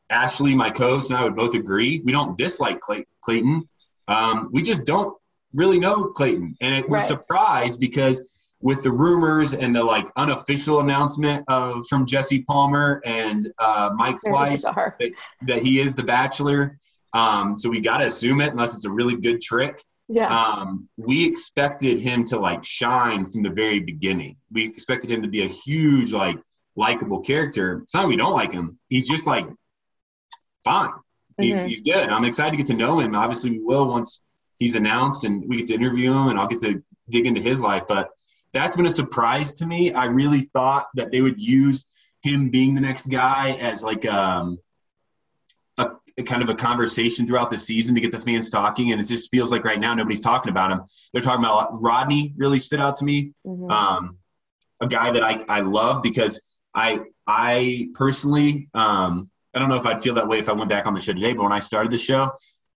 Ashley, 0.10 0.56
my 0.56 0.72
co-host, 0.72 1.12
and 1.12 1.20
I 1.20 1.24
would 1.24 1.36
both 1.36 1.54
agree. 1.54 2.02
We 2.04 2.12
don't 2.12 2.38
dislike 2.38 2.80
Clay- 2.80 3.06
Clayton. 3.22 3.70
Um, 4.08 4.50
we 4.52 4.62
just 4.62 4.84
don't 4.86 5.16
really 5.54 5.80
know 5.80 6.06
Clayton, 6.08 6.58
and 6.60 6.76
it, 6.76 6.90
we're 6.90 7.00
surprised 7.00 7.80
because 7.80 8.22
with 8.62 8.84
the 8.84 8.92
rumors 8.92 9.54
and 9.54 9.76
the 9.76 9.84
like 9.84 10.08
unofficial 10.16 10.80
announcement 10.80 11.44
of 11.48 11.86
from 11.88 12.06
Jesse 12.06 12.44
Palmer 12.44 13.02
and 13.06 13.52
uh, 13.58 13.92
Mike 13.96 14.18
Fleiss 14.26 14.62
that, 14.64 15.12
that, 15.44 15.62
he 15.62 15.80
is 15.80 15.96
the 15.96 16.04
Bachelor. 16.04 16.78
Um, 17.14 17.56
so 17.56 17.70
we 17.70 17.82
got 17.82 17.98
to 17.98 18.06
assume 18.06 18.40
it 18.42 18.52
unless 18.52 18.76
it's 18.76 18.86
a 18.86 18.92
really 18.92 19.16
good 19.16 19.42
trick. 19.42 19.84
Yeah. 20.12 20.28
Um, 20.28 20.90
we 20.98 21.26
expected 21.26 22.02
him 22.02 22.26
to 22.26 22.40
like 22.40 22.66
shine 22.66 23.26
from 23.28 23.44
the 23.44 23.50
very 23.50 23.80
beginning. 23.80 24.36
We 24.52 24.66
expected 24.66 25.10
him 25.10 25.22
to 25.22 25.30
be 25.30 25.44
a 25.44 25.48
huge 25.48 26.12
like 26.12 26.38
likable 26.76 27.22
character. 27.22 27.80
It's 27.84 27.94
not 27.94 28.08
we 28.08 28.18
don't 28.18 28.34
like 28.34 28.52
him. 28.52 28.78
He's 28.90 29.08
just 29.08 29.26
like 29.26 29.48
fine. 30.66 30.92
He's 31.40 31.56
mm-hmm. 31.56 31.68
he's 31.68 31.82
good. 31.82 32.10
I'm 32.10 32.26
excited 32.26 32.52
to 32.52 32.58
get 32.58 32.68
to 32.68 32.74
know 32.74 33.00
him. 33.00 33.16
Obviously, 33.16 33.52
we 33.52 33.60
will 33.60 33.88
once 33.88 34.22
he's 34.60 34.76
announced 34.76 35.24
and 35.24 35.48
we 35.48 35.58
get 35.58 35.68
to 35.68 35.76
interview 35.76 36.12
him, 36.12 36.28
and 36.28 36.38
I'll 36.38 36.48
get 36.48 36.60
to 36.60 36.84
dig 37.10 37.26
into 37.26 37.42
his 37.42 37.62
life. 37.62 37.84
But 37.88 38.10
that's 38.54 38.76
been 38.76 38.86
a 38.86 38.92
surprise 38.92 39.54
to 39.56 39.66
me. 39.66 39.94
I 39.94 40.06
really 40.06 40.50
thought 40.54 40.88
that 40.96 41.12
they 41.12 41.22
would 41.22 41.42
use 41.42 41.86
him 42.22 42.50
being 42.50 42.76
the 42.76 42.82
next 42.82 43.06
guy 43.06 43.52
as 43.52 43.82
like 43.82 44.06
um, 44.06 44.58
a, 46.18 46.24
kind 46.24 46.42
of 46.42 46.50
a 46.50 46.56
conversation 46.56 47.26
throughout 47.26 47.50
the 47.50 47.58
season 47.58 47.96
to 47.96 48.02
get 48.02 48.12
the 48.12 48.20
fans 48.20 48.50
talking. 48.50 48.92
And 48.92 49.02
it 49.02 49.06
just 49.06 49.32
feels 49.32 49.52
like 49.52 49.64
right 49.64 49.80
now 49.80 49.94
nobody's 49.94 50.20
talking 50.20 50.50
about 50.50 50.72
him. 50.72 50.82
They're 51.14 51.22
talking 51.22 51.44
about 51.44 51.82
Rodney. 51.82 52.34
Really 52.38 52.60
stood 52.60 52.80
out 52.80 52.98
to 52.98 53.06
me. 53.06 53.34
Mm-hmm. 53.46 53.72
Um, 53.72 54.18
a 54.80 54.88
guy 54.88 55.12
that 55.12 55.24
I, 55.24 55.44
I 55.48 55.62
love 55.62 56.02
because 56.02 56.42
I 56.74 57.02
I 57.28 57.90
personally 57.94 58.70
um, 58.74 59.30
I 59.54 59.60
don't 59.60 59.70
know 59.70 59.76
if 59.76 59.86
I'd 59.86 60.02
feel 60.02 60.16
that 60.16 60.28
way 60.28 60.40
if 60.40 60.50
I 60.50 60.54
went 60.54 60.70
back 60.70 60.88
on 60.88 60.94
the 60.94 61.00
show 61.00 61.14
today, 61.14 61.34
but 61.34 61.44
when 61.44 61.52
I 61.52 61.60
started 61.60 61.92
the 61.92 61.98
show, 61.98 62.32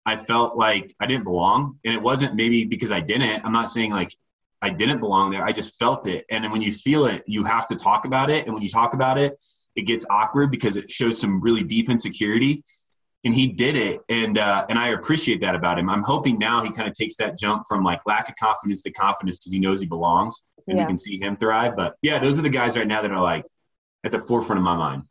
I 0.06 0.15
felt 0.15 0.56
like 0.56 0.93
I 1.00 1.08
didn't 1.08 1.24
belong, 1.24 1.80
and 1.84 1.95
it 1.95 2.02
wasn't 2.02 2.36
maybe 2.36 2.65
because 2.65 2.91
I 2.91 3.00
didn't. 3.00 3.43
I'm 3.43 3.54
not 3.54 3.69
saying 3.69 3.91
like 3.91 4.15
I 4.62 4.69
didn't 4.69 5.00
belong 5.00 5.32
there. 5.32 5.43
I 5.43 5.52
just 5.52 5.80
felt 5.80 6.08
it. 6.08 6.26
And 6.30 6.52
when 6.52 6.62
you 6.62 6.71
feel 6.71 7.06
it, 7.06 7.24
you 7.28 7.43
have 7.43 7.67
to 7.67 7.76
talk 7.76 8.06
about 8.06 8.30
it. 8.30 8.45
And 8.45 8.54
when 8.54 8.63
you 8.63 8.69
talk 8.69 8.93
about 8.93 9.17
it, 9.17 9.39
it 9.76 9.84
gets 9.84 10.06
awkward 10.10 10.52
because 10.52 10.78
it 10.78 10.89
shows 10.89 11.19
some 11.19 11.41
really 11.41 11.63
deep 11.63 11.89
insecurity. 11.89 12.63
And 13.26 13.34
he 13.34 13.48
did 13.48 13.76
it, 13.76 14.02
and 14.08 14.38
uh, 14.38 14.66
and 14.70 14.78
I 14.78 14.90
appreciate 14.90 15.42
that 15.42 15.56
about 15.56 15.80
him. 15.80 15.90
I'm 15.90 16.04
hoping 16.04 16.38
now 16.38 16.62
he 16.62 16.72
kind 16.72 16.88
of 16.88 16.96
takes 16.96 17.18
that 17.18 17.38
jump 17.38 17.64
from 17.68 17.84
like 17.84 18.00
lack 18.06 18.30
of 18.30 18.36
confidence 18.36 18.84
to 18.84 18.92
confidence 18.92 19.40
because 19.40 19.52
he 19.52 19.60
knows 19.60 19.82
he 19.82 19.88
belongs, 19.88 20.44
and 20.68 20.78
yeah. 20.78 20.84
we 20.84 20.88
can 20.88 20.98
see 20.98 21.20
him 21.20 21.36
thrive. 21.36 21.76
But 21.76 21.96
yeah, 22.04 22.20
those 22.20 22.38
are 22.38 22.44
the 22.44 22.50
guys 22.50 22.78
right 22.78 22.88
now 22.88 23.02
that 23.02 23.12
are 23.12 23.22
like 23.22 23.46
at 24.04 24.12
the 24.12 24.20
forefront 24.20 24.60
of 24.60 24.64
my 24.64 24.78
mind. 24.78 25.04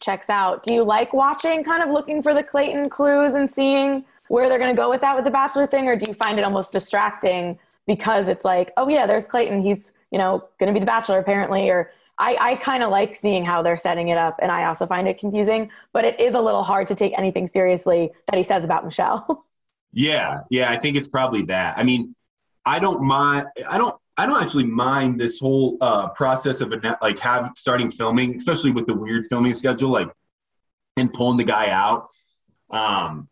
Checks 0.00 0.30
out. 0.30 0.62
Do 0.62 0.72
you 0.72 0.84
like 0.84 1.12
watching, 1.12 1.64
kind 1.64 1.82
of 1.82 1.90
looking 1.90 2.22
for 2.22 2.32
the 2.32 2.42
Clayton 2.42 2.88
clues 2.90 3.34
and 3.34 3.50
seeing 3.50 4.04
where 4.28 4.48
they're 4.48 4.58
going 4.58 4.74
to 4.74 4.80
go 4.80 4.88
with 4.88 5.00
that 5.00 5.16
with 5.16 5.24
the 5.24 5.30
Bachelor 5.30 5.66
thing, 5.66 5.88
or 5.88 5.96
do 5.96 6.06
you 6.06 6.14
find 6.14 6.38
it 6.38 6.42
almost 6.42 6.72
distracting 6.72 7.58
because 7.88 8.28
it's 8.28 8.44
like, 8.44 8.72
oh 8.76 8.88
yeah, 8.88 9.06
there's 9.06 9.26
Clayton. 9.26 9.62
He's 9.62 9.90
you 10.12 10.18
know 10.18 10.44
going 10.60 10.68
to 10.68 10.72
be 10.72 10.80
the 10.80 10.86
Bachelor 10.86 11.18
apparently, 11.18 11.70
or 11.70 11.90
I, 12.18 12.36
I 12.40 12.56
kind 12.56 12.82
of 12.82 12.90
like 12.90 13.14
seeing 13.14 13.44
how 13.44 13.62
they're 13.62 13.76
setting 13.76 14.08
it 14.08 14.16
up, 14.16 14.38
and 14.40 14.50
I 14.50 14.64
also 14.64 14.86
find 14.86 15.06
it 15.06 15.18
confusing. 15.18 15.70
But 15.92 16.04
it 16.04 16.18
is 16.18 16.34
a 16.34 16.40
little 16.40 16.62
hard 16.62 16.86
to 16.88 16.94
take 16.94 17.12
anything 17.18 17.46
seriously 17.46 18.10
that 18.28 18.36
he 18.36 18.42
says 18.42 18.64
about 18.64 18.84
Michelle. 18.84 19.44
Yeah, 19.92 20.40
yeah, 20.50 20.70
I 20.70 20.76
think 20.76 20.98
it's 20.98 21.08
probably 21.08 21.42
that. 21.44 21.78
I 21.78 21.82
mean, 21.82 22.14
I 22.66 22.80
don't 22.80 23.02
mind. 23.02 23.46
I 23.66 23.78
don't. 23.78 23.96
I 24.18 24.26
don't 24.26 24.42
actually 24.42 24.64
mind 24.64 25.18
this 25.18 25.38
whole 25.38 25.78
uh, 25.80 26.08
process 26.08 26.60
of 26.60 26.74
like 27.00 27.18
have 27.20 27.52
starting 27.56 27.90
filming, 27.90 28.34
especially 28.34 28.72
with 28.72 28.86
the 28.86 28.94
weird 28.94 29.24
filming 29.26 29.54
schedule, 29.54 29.90
like 29.90 30.10
and 30.98 31.10
pulling 31.10 31.38
the 31.38 31.44
guy 31.44 31.70
out. 31.70 32.08
Um, 32.70 33.28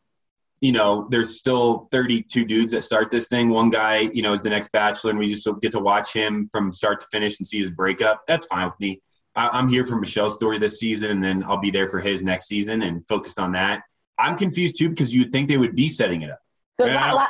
you 0.61 0.73
know, 0.73 1.07
there's 1.11 1.38
still 1.38 1.88
32 1.90 2.45
dudes 2.45 2.73
that 2.73 2.83
start 2.83 3.11
this 3.11 3.29
thing. 3.29 3.51
One 3.51 3.71
guy, 3.71 4.11
you 4.12 4.23
know, 4.23 4.33
is 4.33 4.43
the 4.43 4.51
next 4.51 4.73
bachelor, 4.73 5.11
and 5.11 5.19
we 5.19 5.27
just 5.27 5.47
get 5.61 5.73
to 5.73 5.81
watch 5.81 6.12
him 6.12 6.49
from 6.51 6.73
start 6.73 7.01
to 7.01 7.07
finish 7.07 7.38
and 7.38 7.47
see 7.47 7.59
his 7.59 7.71
breakup. 7.71 8.23
That's 8.27 8.47
fine 8.47 8.67
with 8.67 8.79
me. 8.81 9.03
I, 9.37 9.59
am 9.59 9.69
here 9.69 9.85
for 9.85 9.97
Michelle's 9.97 10.35
story 10.35 10.59
this 10.59 10.79
season, 10.79 11.11
and 11.11 11.23
then 11.23 11.45
I'll 11.45 11.61
be 11.61 11.71
there 11.71 11.88
for 11.88 12.01
his 12.01 12.23
next 12.23 12.47
season 12.47 12.83
and 12.83 13.07
focused 13.07 13.38
on 13.38 13.53
that. 13.53 13.83
I'm 14.19 14.38
confused 14.38 14.79
too 14.79 14.88
because 14.88 15.12
you 15.12 15.23
would 15.23 15.33
think 15.33 15.49
they 15.49 15.57
would 15.57 15.75
be 15.75 15.88
setting 15.88 16.23
it 16.23 16.31
up. 16.31 16.38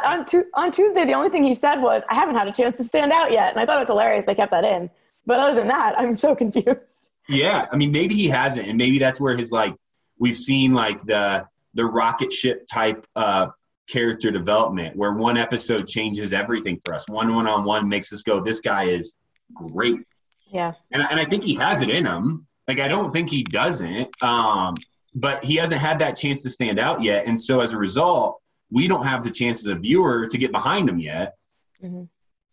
on, 0.04 0.24
tu- 0.24 0.46
on 0.54 0.70
Tuesday, 0.70 1.04
the 1.04 1.12
only 1.12 1.30
thing 1.30 1.44
he 1.44 1.54
said 1.54 1.80
was, 1.80 2.02
I 2.08 2.14
haven't 2.14 2.34
had 2.34 2.48
a 2.48 2.52
chance 2.52 2.76
to 2.78 2.84
stand 2.84 3.12
out 3.12 3.30
yet. 3.30 3.50
And 3.50 3.60
I 3.60 3.66
thought 3.66 3.76
it 3.76 3.80
was 3.80 3.88
hilarious 3.88 4.24
they 4.26 4.34
kept 4.34 4.52
that 4.52 4.64
in. 4.64 4.90
But 5.26 5.38
other 5.38 5.54
than 5.54 5.68
that, 5.68 5.98
I'm 5.98 6.16
so 6.16 6.34
confused. 6.36 7.10
Yeah. 7.28 7.66
I 7.70 7.76
mean, 7.76 7.92
maybe 7.92 8.14
he 8.14 8.28
hasn't. 8.28 8.68
And 8.68 8.78
maybe 8.78 8.98
that's 8.98 9.20
where 9.20 9.36
his, 9.36 9.52
like, 9.52 9.74
we've 10.18 10.36
seen, 10.36 10.72
like, 10.72 11.04
the 11.04 11.46
the 11.74 11.84
rocket 11.84 12.32
ship 12.32 12.66
type 12.72 13.06
uh, 13.16 13.48
character 13.88 14.30
development 14.30 14.96
where 14.96 15.12
one 15.12 15.36
episode 15.36 15.86
changes 15.86 16.32
everything 16.32 16.80
for 16.84 16.94
us. 16.94 17.08
One 17.08 17.34
one 17.34 17.46
on 17.46 17.64
one 17.64 17.88
makes 17.88 18.12
us 18.12 18.22
go, 18.22 18.40
this 18.40 18.60
guy 18.60 18.84
is 18.84 19.14
great. 19.52 20.00
Yeah. 20.46 20.72
And, 20.92 21.02
and 21.10 21.20
I 21.20 21.24
think 21.24 21.42
he 21.44 21.54
has 21.56 21.82
it 21.82 21.90
in 21.90 22.06
him. 22.06 22.46
Like, 22.66 22.80
I 22.80 22.88
don't 22.88 23.10
think 23.10 23.28
he 23.28 23.42
doesn't, 23.42 24.10
um, 24.22 24.76
but 25.14 25.44
he 25.44 25.56
hasn't 25.56 25.80
had 25.80 25.98
that 25.98 26.16
chance 26.16 26.42
to 26.44 26.50
stand 26.50 26.78
out 26.78 27.02
yet. 27.02 27.26
And 27.26 27.38
so 27.38 27.60
as 27.60 27.72
a 27.72 27.78
result, 27.78 28.40
we 28.70 28.88
don't 28.88 29.04
have 29.04 29.22
the 29.22 29.30
chance 29.30 29.60
as 29.60 29.66
a 29.66 29.74
viewer 29.74 30.26
to 30.26 30.38
get 30.38 30.50
behind 30.50 30.88
him 30.88 30.98
yet. 30.98 31.34
Mm-hmm. 31.82 32.04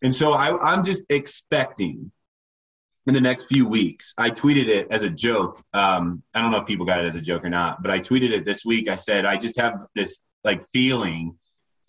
And 0.03 0.13
so 0.13 0.33
I, 0.33 0.57
I'm 0.61 0.83
just 0.83 1.03
expecting 1.09 2.11
in 3.07 3.13
the 3.13 3.21
next 3.21 3.43
few 3.43 3.67
weeks. 3.67 4.13
I 4.17 4.29
tweeted 4.29 4.67
it 4.67 4.87
as 4.91 5.03
a 5.03 5.09
joke. 5.09 5.61
Um, 5.73 6.21
I 6.33 6.41
don't 6.41 6.51
know 6.51 6.59
if 6.59 6.67
people 6.67 6.85
got 6.85 6.99
it 6.99 7.05
as 7.05 7.15
a 7.15 7.21
joke 7.21 7.43
or 7.43 7.49
not, 7.49 7.81
but 7.81 7.91
I 7.91 7.99
tweeted 7.99 8.31
it 8.31 8.45
this 8.45 8.63
week. 8.65 8.87
I 8.87 8.95
said, 8.95 9.25
I 9.25 9.37
just 9.37 9.59
have 9.59 9.85
this 9.95 10.17
like 10.43 10.63
feeling 10.67 11.37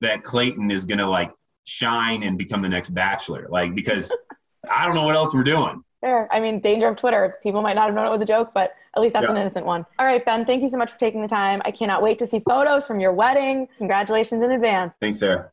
that 0.01 0.23
Clayton 0.23 0.71
is 0.71 0.85
going 0.87 0.99
to 0.99 1.09
like 1.09 1.33
shine 1.65 2.23
and 2.23 2.39
become 2.39 2.63
the 2.63 2.69
next 2.69 2.91
bachelor. 2.91 3.47
Like, 3.51 3.75
because 3.75 4.15
I 4.71 4.87
don't 4.87 4.95
know 4.95 5.05
what 5.05 5.17
else 5.17 5.35
we're 5.35 5.45
doing. 5.45 5.83
Fair. 6.01 6.29
I 6.33 6.41
mean, 6.41 6.61
danger 6.61 6.89
of 6.89 6.97
Twitter. 6.97 7.39
People 7.43 7.63
might 7.63 7.75
not 7.75 7.87
have 7.87 7.95
known 7.95 8.07
it 8.07 8.11
was 8.11 8.23
a 8.23 8.27
joke, 8.27 8.51
but 8.53 8.75
at 8.97 9.01
least 9.01 9.13
that's 9.13 9.25
yeah. 9.25 9.31
an 9.31 9.37
innocent 9.37 9.65
one. 9.65 9.87
All 9.99 10.07
right, 10.07 10.25
Ben, 10.25 10.45
thank 10.45 10.63
you 10.63 10.69
so 10.69 10.77
much 10.77 10.91
for 10.91 10.99
taking 10.99 11.23
the 11.23 11.29
time. 11.29 11.63
I 11.65 11.71
cannot 11.71 12.03
wait 12.03 12.19
to 12.19 12.27
see 12.27 12.41
photos 12.41 12.87
from 12.87 12.99
your 12.99 13.13
wedding. 13.13 13.69
Congratulations 13.79 14.43
in 14.43 14.51
advance. 14.51 14.95
Thanks, 15.01 15.19
Sarah. 15.19 15.53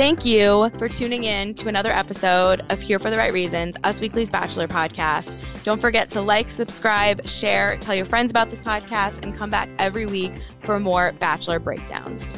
Thank 0.00 0.24
you 0.24 0.70
for 0.78 0.88
tuning 0.88 1.24
in 1.24 1.52
to 1.56 1.68
another 1.68 1.92
episode 1.92 2.64
of 2.70 2.80
Here 2.80 2.98
for 2.98 3.10
the 3.10 3.18
Right 3.18 3.34
Reasons, 3.34 3.76
Us 3.84 4.00
Weekly's 4.00 4.30
Bachelor 4.30 4.66
podcast. 4.66 5.30
Don't 5.62 5.78
forget 5.78 6.10
to 6.12 6.22
like, 6.22 6.50
subscribe, 6.50 7.28
share, 7.28 7.76
tell 7.76 7.94
your 7.94 8.06
friends 8.06 8.30
about 8.30 8.48
this 8.48 8.62
podcast, 8.62 9.22
and 9.22 9.36
come 9.36 9.50
back 9.50 9.68
every 9.78 10.06
week 10.06 10.32
for 10.60 10.80
more 10.80 11.12
Bachelor 11.18 11.58
breakdowns. 11.58 12.34